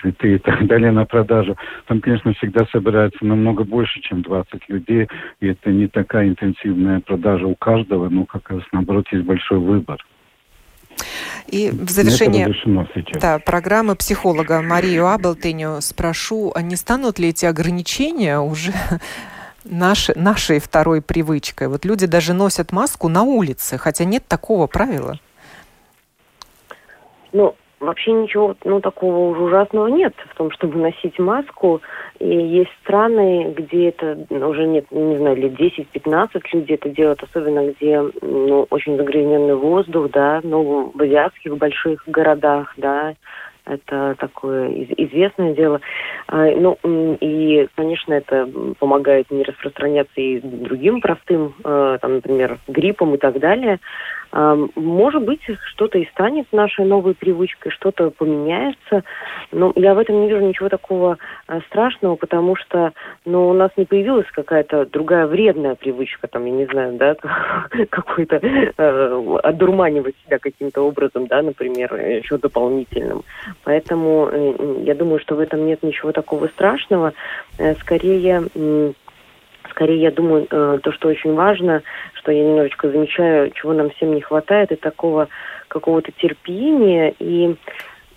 цветы 0.00 0.34
и 0.34 0.38
так 0.38 0.66
далее 0.66 0.92
на 0.92 1.04
продажу. 1.04 1.56
Там, 1.86 2.00
конечно, 2.00 2.32
всегда 2.34 2.66
собирается 2.66 3.24
намного 3.24 3.64
больше, 3.64 4.00
чем 4.00 4.22
20 4.22 4.68
людей, 4.68 5.08
и 5.40 5.48
это 5.48 5.70
не 5.70 5.88
такая 5.88 6.28
интенсивная 6.28 7.00
продажа 7.00 7.46
у 7.46 7.54
каждого, 7.54 8.08
но 8.08 8.24
как 8.24 8.50
раз 8.50 8.62
наоборот 8.72 9.06
есть 9.12 9.24
большой 9.24 9.58
выбор. 9.58 9.98
И 11.46 11.70
в 11.70 11.90
завершение 11.90 12.52
да, 13.20 13.38
программы 13.38 13.94
психолога 13.94 14.62
Марию 14.62 15.06
Аблтыню 15.06 15.80
спрошу, 15.80 16.52
а 16.54 16.62
не 16.62 16.76
станут 16.76 17.18
ли 17.18 17.28
эти 17.28 17.46
ограничения 17.46 18.38
уже 18.38 18.72
нашей, 19.64 20.14
нашей 20.16 20.58
второй 20.58 21.02
привычкой? 21.02 21.68
Вот 21.68 21.84
люди 21.84 22.06
даже 22.06 22.32
носят 22.32 22.72
маску 22.72 23.08
на 23.08 23.22
улице, 23.22 23.78
хотя 23.78 24.04
нет 24.04 24.26
такого 24.26 24.66
правила. 24.66 25.18
Ну, 27.32 27.54
вообще 27.80 28.12
ничего 28.12 28.56
ну, 28.64 28.80
такого 28.80 29.30
уж 29.30 29.38
ужасного 29.38 29.88
нет 29.88 30.14
в 30.30 30.36
том, 30.36 30.50
чтобы 30.50 30.78
носить 30.78 31.18
маску. 31.18 31.82
И 32.18 32.28
есть 32.28 32.70
страны, 32.82 33.54
где 33.56 33.90
это 33.90 34.18
уже 34.30 34.66
нет, 34.66 34.90
не 34.90 35.18
знаю, 35.18 35.36
лет 35.36 35.52
10-15 35.52 36.40
люди 36.52 36.72
это 36.72 36.88
делают, 36.88 37.22
особенно 37.22 37.70
где 37.72 38.00
ну, 38.22 38.66
очень 38.70 38.96
загрязненный 38.96 39.56
воздух, 39.56 40.10
да, 40.10 40.40
ну, 40.42 40.90
в 40.94 41.02
азиатских 41.02 41.56
больших 41.56 42.02
городах, 42.06 42.72
да, 42.76 43.14
это 43.66 44.14
такое 44.18 44.70
известное 44.96 45.54
дело. 45.54 45.80
А, 46.28 46.46
ну, 46.46 46.78
и, 47.20 47.68
конечно, 47.74 48.14
это 48.14 48.48
помогает 48.78 49.30
не 49.30 49.42
распространяться 49.42 50.20
и 50.20 50.40
другим 50.40 51.00
простым, 51.00 51.54
э, 51.64 51.98
там, 52.00 52.14
например, 52.14 52.58
гриппом 52.68 53.14
и 53.14 53.18
так 53.18 53.38
далее. 53.38 53.78
Может 54.32 55.22
быть, 55.22 55.40
что-то 55.70 55.98
и 55.98 56.06
станет 56.10 56.52
нашей 56.52 56.84
новой 56.84 57.14
привычкой, 57.14 57.72
что-то 57.72 58.10
поменяется. 58.10 59.02
Но 59.50 59.72
я 59.76 59.94
в 59.94 59.98
этом 59.98 60.20
не 60.20 60.28
вижу 60.28 60.44
ничего 60.44 60.68
такого 60.68 61.16
э, 61.48 61.60
страшного, 61.68 62.16
потому 62.16 62.56
что 62.56 62.92
ну, 63.24 63.48
у 63.48 63.52
нас 63.52 63.70
не 63.76 63.84
появилась 63.84 64.26
какая-то 64.32 64.86
другая 64.86 65.26
вредная 65.26 65.74
привычка, 65.74 66.26
там, 66.28 66.44
я 66.44 66.52
не 66.52 66.66
знаю, 66.66 66.98
да, 66.98 67.16
какой-то 67.90 68.36
э, 68.36 69.38
одурманивать 69.42 70.16
себя 70.24 70.38
каким-то 70.38 70.82
образом, 70.82 71.28
да, 71.28 71.40
например, 71.40 71.94
еще 71.94 72.36
дополнительным. 72.36 73.22
Поэтому 73.66 74.28
э, 74.30 74.82
я 74.84 74.94
думаю, 74.94 75.18
что 75.18 75.34
в 75.34 75.40
этом 75.40 75.66
нет 75.66 75.82
ничего 75.82 76.12
такого 76.12 76.46
страшного. 76.46 77.14
Э, 77.58 77.74
скорее, 77.80 78.44
скорее, 79.70 80.00
я 80.00 80.12
думаю, 80.12 80.46
э, 80.48 80.78
то, 80.80 80.92
что 80.92 81.08
очень 81.08 81.34
важно, 81.34 81.82
что 82.14 82.30
я 82.30 82.44
немножечко 82.44 82.88
замечаю, 82.88 83.50
чего 83.50 83.72
нам 83.72 83.90
всем 83.90 84.14
не 84.14 84.20
хватает, 84.20 84.70
это 84.70 84.82
такого 84.82 85.28
какого-то 85.66 86.12
терпения 86.12 87.12
и 87.18 87.56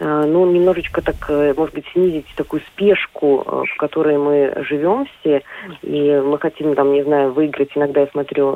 ну, 0.02 0.50
немножечко 0.50 1.02
так, 1.02 1.28
может 1.58 1.76
быть, 1.76 1.86
снизить 1.92 2.26
такую 2.38 2.62
спешку, 2.62 3.66
в 3.66 3.76
которой 3.78 4.18
мы 4.18 4.54
живем 4.64 5.06
все, 5.20 5.42
и 5.82 6.22
мы 6.24 6.40
хотим, 6.40 6.74
там, 6.74 6.94
не 6.94 7.04
знаю, 7.04 7.34
выиграть. 7.34 7.72
Иногда 7.76 8.00
я 8.00 8.08
смотрю, 8.08 8.54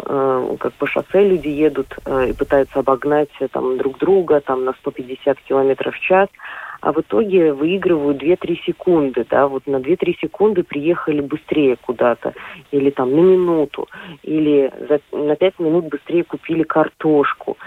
как 0.58 0.72
по 0.76 0.88
шоссе 0.88 1.28
люди 1.28 1.50
едут 1.50 1.98
и 2.30 2.32
пытаются 2.32 2.80
обогнать 2.80 3.28
там 3.52 3.78
друг 3.78 3.98
друга 3.98 4.40
там 4.40 4.64
на 4.64 4.72
150 4.72 5.38
километров 5.42 5.94
в 5.94 6.00
час, 6.00 6.30
а 6.84 6.92
в 6.92 7.00
итоге 7.00 7.54
выигрывают 7.54 8.22
2-3 8.22 8.58
секунды, 8.66 9.26
да, 9.30 9.48
вот 9.48 9.66
на 9.68 9.78
2-3 9.78 10.18
секунды 10.20 10.64
приехали 10.64 11.22
быстрее 11.22 11.78
куда-то, 11.78 12.34
или 12.72 12.90
там 12.90 13.12
на 13.12 13.22
минуту, 13.22 13.88
или 14.22 14.70
за, 14.90 15.00
на 15.18 15.38
5 15.38 15.60
минут 15.60 15.86
быстрее 15.86 16.26
купили 16.26 16.64
картошку. 16.64 17.58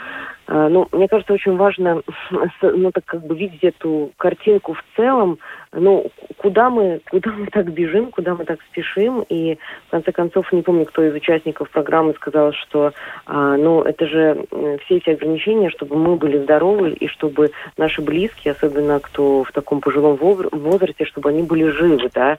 А, 0.46 0.68
ну, 0.68 0.88
мне 0.92 1.08
кажется, 1.08 1.32
очень 1.32 1.56
важно, 1.56 2.02
ну, 2.62 2.90
так 2.92 3.04
как 3.04 3.26
бы 3.26 3.36
видеть 3.36 3.64
эту 3.64 4.12
картинку 4.16 4.74
в 4.74 4.84
целом, 4.96 5.38
ну, 5.72 6.06
куда 6.38 6.70
мы, 6.70 7.00
куда 7.10 7.32
мы 7.32 7.46
так 7.46 7.72
бежим, 7.72 8.10
куда 8.10 8.34
мы 8.34 8.44
так 8.44 8.60
спешим, 8.70 9.24
и 9.28 9.58
в 9.88 9.90
конце 9.90 10.12
концов, 10.12 10.52
не 10.52 10.62
помню, 10.62 10.84
кто 10.86 11.02
из 11.02 11.14
участников 11.14 11.70
программы 11.70 12.14
сказал, 12.14 12.52
что, 12.52 12.92
а, 13.26 13.56
ну, 13.56 13.82
это 13.82 14.06
же 14.06 14.46
все 14.84 14.96
эти 14.96 15.10
ограничения, 15.10 15.70
чтобы 15.70 15.96
мы 15.96 16.16
были 16.16 16.38
здоровы, 16.38 16.92
и 16.92 17.08
чтобы 17.08 17.50
наши 17.76 18.00
близкие, 18.00 18.52
особенно 18.52 19.00
кто 19.00 19.42
в 19.42 19.52
таком 19.52 19.80
пожилом 19.80 20.16
возрасте, 20.16 21.04
чтобы 21.04 21.30
они 21.30 21.42
были 21.42 21.64
живы, 21.68 22.08
да, 22.14 22.38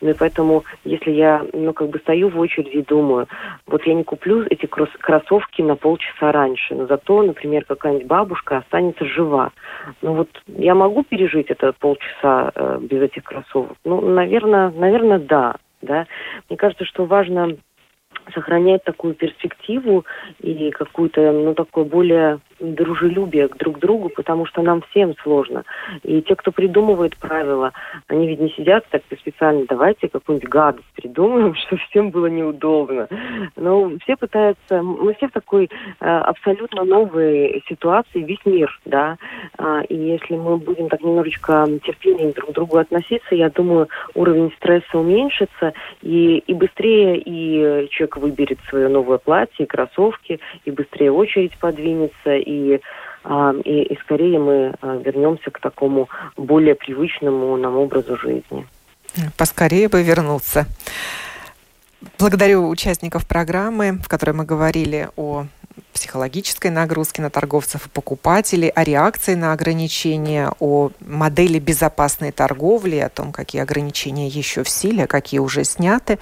ну, 0.00 0.10
и 0.10 0.14
поэтому, 0.14 0.64
если 0.84 1.10
я, 1.10 1.44
ну, 1.52 1.72
как 1.72 1.88
бы 1.88 1.98
стою 2.00 2.28
в 2.28 2.38
очереди 2.38 2.76
и 2.76 2.82
думаю, 2.82 3.26
вот 3.66 3.86
я 3.86 3.94
не 3.94 4.04
куплю 4.04 4.44
эти 4.48 4.66
кроссовки 4.66 5.62
на 5.62 5.76
полчаса 5.76 6.32
раньше, 6.32 6.74
но 6.74 6.86
зато, 6.86 7.22
например, 7.22 7.45
какая-нибудь 7.66 8.06
бабушка 8.06 8.58
останется 8.58 9.04
жива, 9.04 9.52
ну, 10.02 10.14
вот 10.14 10.28
я 10.46 10.74
могу 10.74 11.02
пережить 11.02 11.48
это 11.48 11.72
полчаса 11.72 12.52
э, 12.54 12.78
без 12.80 13.02
этих 13.02 13.24
кроссовок? 13.24 13.76
Ну, 13.84 14.00
наверное, 14.00 14.70
наверное, 14.70 15.18
да. 15.18 15.56
Да? 15.82 16.06
Мне 16.48 16.56
кажется, 16.56 16.84
что 16.84 17.04
важно 17.04 17.56
сохранять 18.32 18.84
такую 18.84 19.14
перспективу 19.14 20.04
и 20.40 20.70
какую-то, 20.70 21.32
ну, 21.32 21.54
такое 21.54 21.84
более 21.84 22.40
дружелюбие 22.60 23.48
к 23.48 23.56
друг 23.56 23.78
другу, 23.78 24.08
потому 24.08 24.46
что 24.46 24.62
нам 24.62 24.82
всем 24.90 25.14
сложно. 25.22 25.64
И 26.02 26.22
те, 26.22 26.34
кто 26.34 26.52
придумывает 26.52 27.16
правила, 27.16 27.72
они 28.08 28.26
ведь 28.28 28.40
не 28.40 28.50
сидят 28.50 28.84
так 28.90 29.02
специально, 29.18 29.64
давайте 29.68 30.08
какую-нибудь 30.08 30.48
гадость 30.48 30.88
придумаем, 30.94 31.54
что 31.66 31.76
всем 31.76 32.10
было 32.10 32.26
неудобно. 32.26 33.08
Но 33.56 33.92
все 34.02 34.16
пытаются, 34.16 34.82
мы 34.82 35.14
все 35.14 35.28
в 35.28 35.32
такой 35.32 35.64
э, 36.00 36.04
абсолютно 36.06 36.84
новой 36.84 37.62
ситуации, 37.68 38.22
весь 38.22 38.44
мир, 38.44 38.80
да, 38.84 39.16
а, 39.58 39.82
и 39.82 39.94
если 39.94 40.36
мы 40.36 40.56
будем 40.56 40.88
так 40.88 41.02
немножечко 41.02 41.66
терпением 41.84 42.32
друг 42.32 42.50
к 42.50 42.54
другу 42.54 42.78
относиться, 42.78 43.34
я 43.34 43.50
думаю, 43.50 43.88
уровень 44.14 44.52
стресса 44.56 44.98
уменьшится, 44.98 45.72
и, 46.02 46.38
и 46.38 46.54
быстрее 46.54 47.18
и 47.18 47.88
человек 47.90 48.15
выберет 48.16 48.58
свое 48.68 48.88
новое 48.88 49.18
платье, 49.18 49.64
и 49.64 49.68
кроссовки, 49.68 50.40
и 50.64 50.70
быстрее 50.70 51.12
очередь 51.12 51.56
подвинется, 51.58 52.34
и 52.36 52.80
а, 53.28 53.52
и, 53.64 53.82
и 53.82 53.98
скорее 54.02 54.38
мы 54.38 54.74
а, 54.80 54.96
вернемся 54.96 55.50
к 55.50 55.58
такому 55.60 56.08
более 56.36 56.76
привычному 56.76 57.56
нам 57.56 57.76
образу 57.76 58.16
жизни. 58.16 58.66
Поскорее 59.36 59.88
бы 59.88 60.02
вернуться. 60.02 60.66
Благодарю 62.18 62.68
участников 62.68 63.26
программы, 63.26 63.98
в 64.02 64.08
которой 64.08 64.32
мы 64.32 64.44
говорили 64.44 65.08
о 65.16 65.46
психологической 65.92 66.70
нагрузке 66.70 67.20
на 67.20 67.30
торговцев 67.30 67.86
и 67.86 67.90
покупателей, 67.90 68.68
о 68.68 68.84
реакции 68.84 69.34
на 69.34 69.52
ограничения, 69.52 70.52
о 70.60 70.90
модели 71.00 71.58
безопасной 71.58 72.32
торговли, 72.32 72.96
о 72.96 73.08
том, 73.08 73.32
какие 73.32 73.62
ограничения 73.62 74.28
еще 74.28 74.62
в 74.62 74.68
силе, 74.68 75.04
а 75.04 75.06
какие 75.06 75.40
уже 75.40 75.64
сняты. 75.64 76.18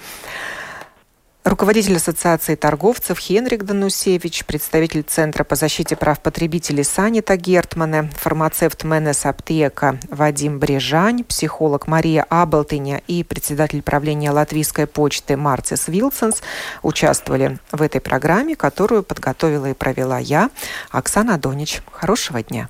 Руководитель 1.45 1.97
Ассоциации 1.97 2.55
торговцев 2.55 3.19
Хенрик 3.19 3.65
Данусевич, 3.65 4.45
представитель 4.45 5.03
Центра 5.03 5.43
по 5.43 5.53
защите 5.55 5.95
прав 5.95 6.19
потребителей 6.19 6.83
Санита 6.83 7.37
Гертмана, 7.37 8.09
фармацевт 8.15 8.83
Менес 8.83 9.27
Аптека 9.27 9.99
Вадим 10.09 10.57
Брежань, 10.57 11.23
психолог 11.23 11.85
Мария 11.85 12.25
Аблтыня 12.31 13.03
и 13.05 13.23
председатель 13.23 13.83
правления 13.83 14.31
Латвийской 14.31 14.87
почты 14.87 15.37
Марцис 15.37 15.87
Вилсонс 15.87 16.41
участвовали 16.81 17.59
в 17.71 17.83
этой 17.83 18.01
программе, 18.01 18.55
которую 18.55 19.03
подготовила 19.03 19.67
и 19.67 19.73
провела 19.75 20.17
я, 20.17 20.49
Оксана 20.89 21.37
Донич. 21.37 21.83
Хорошего 21.91 22.41
дня! 22.41 22.69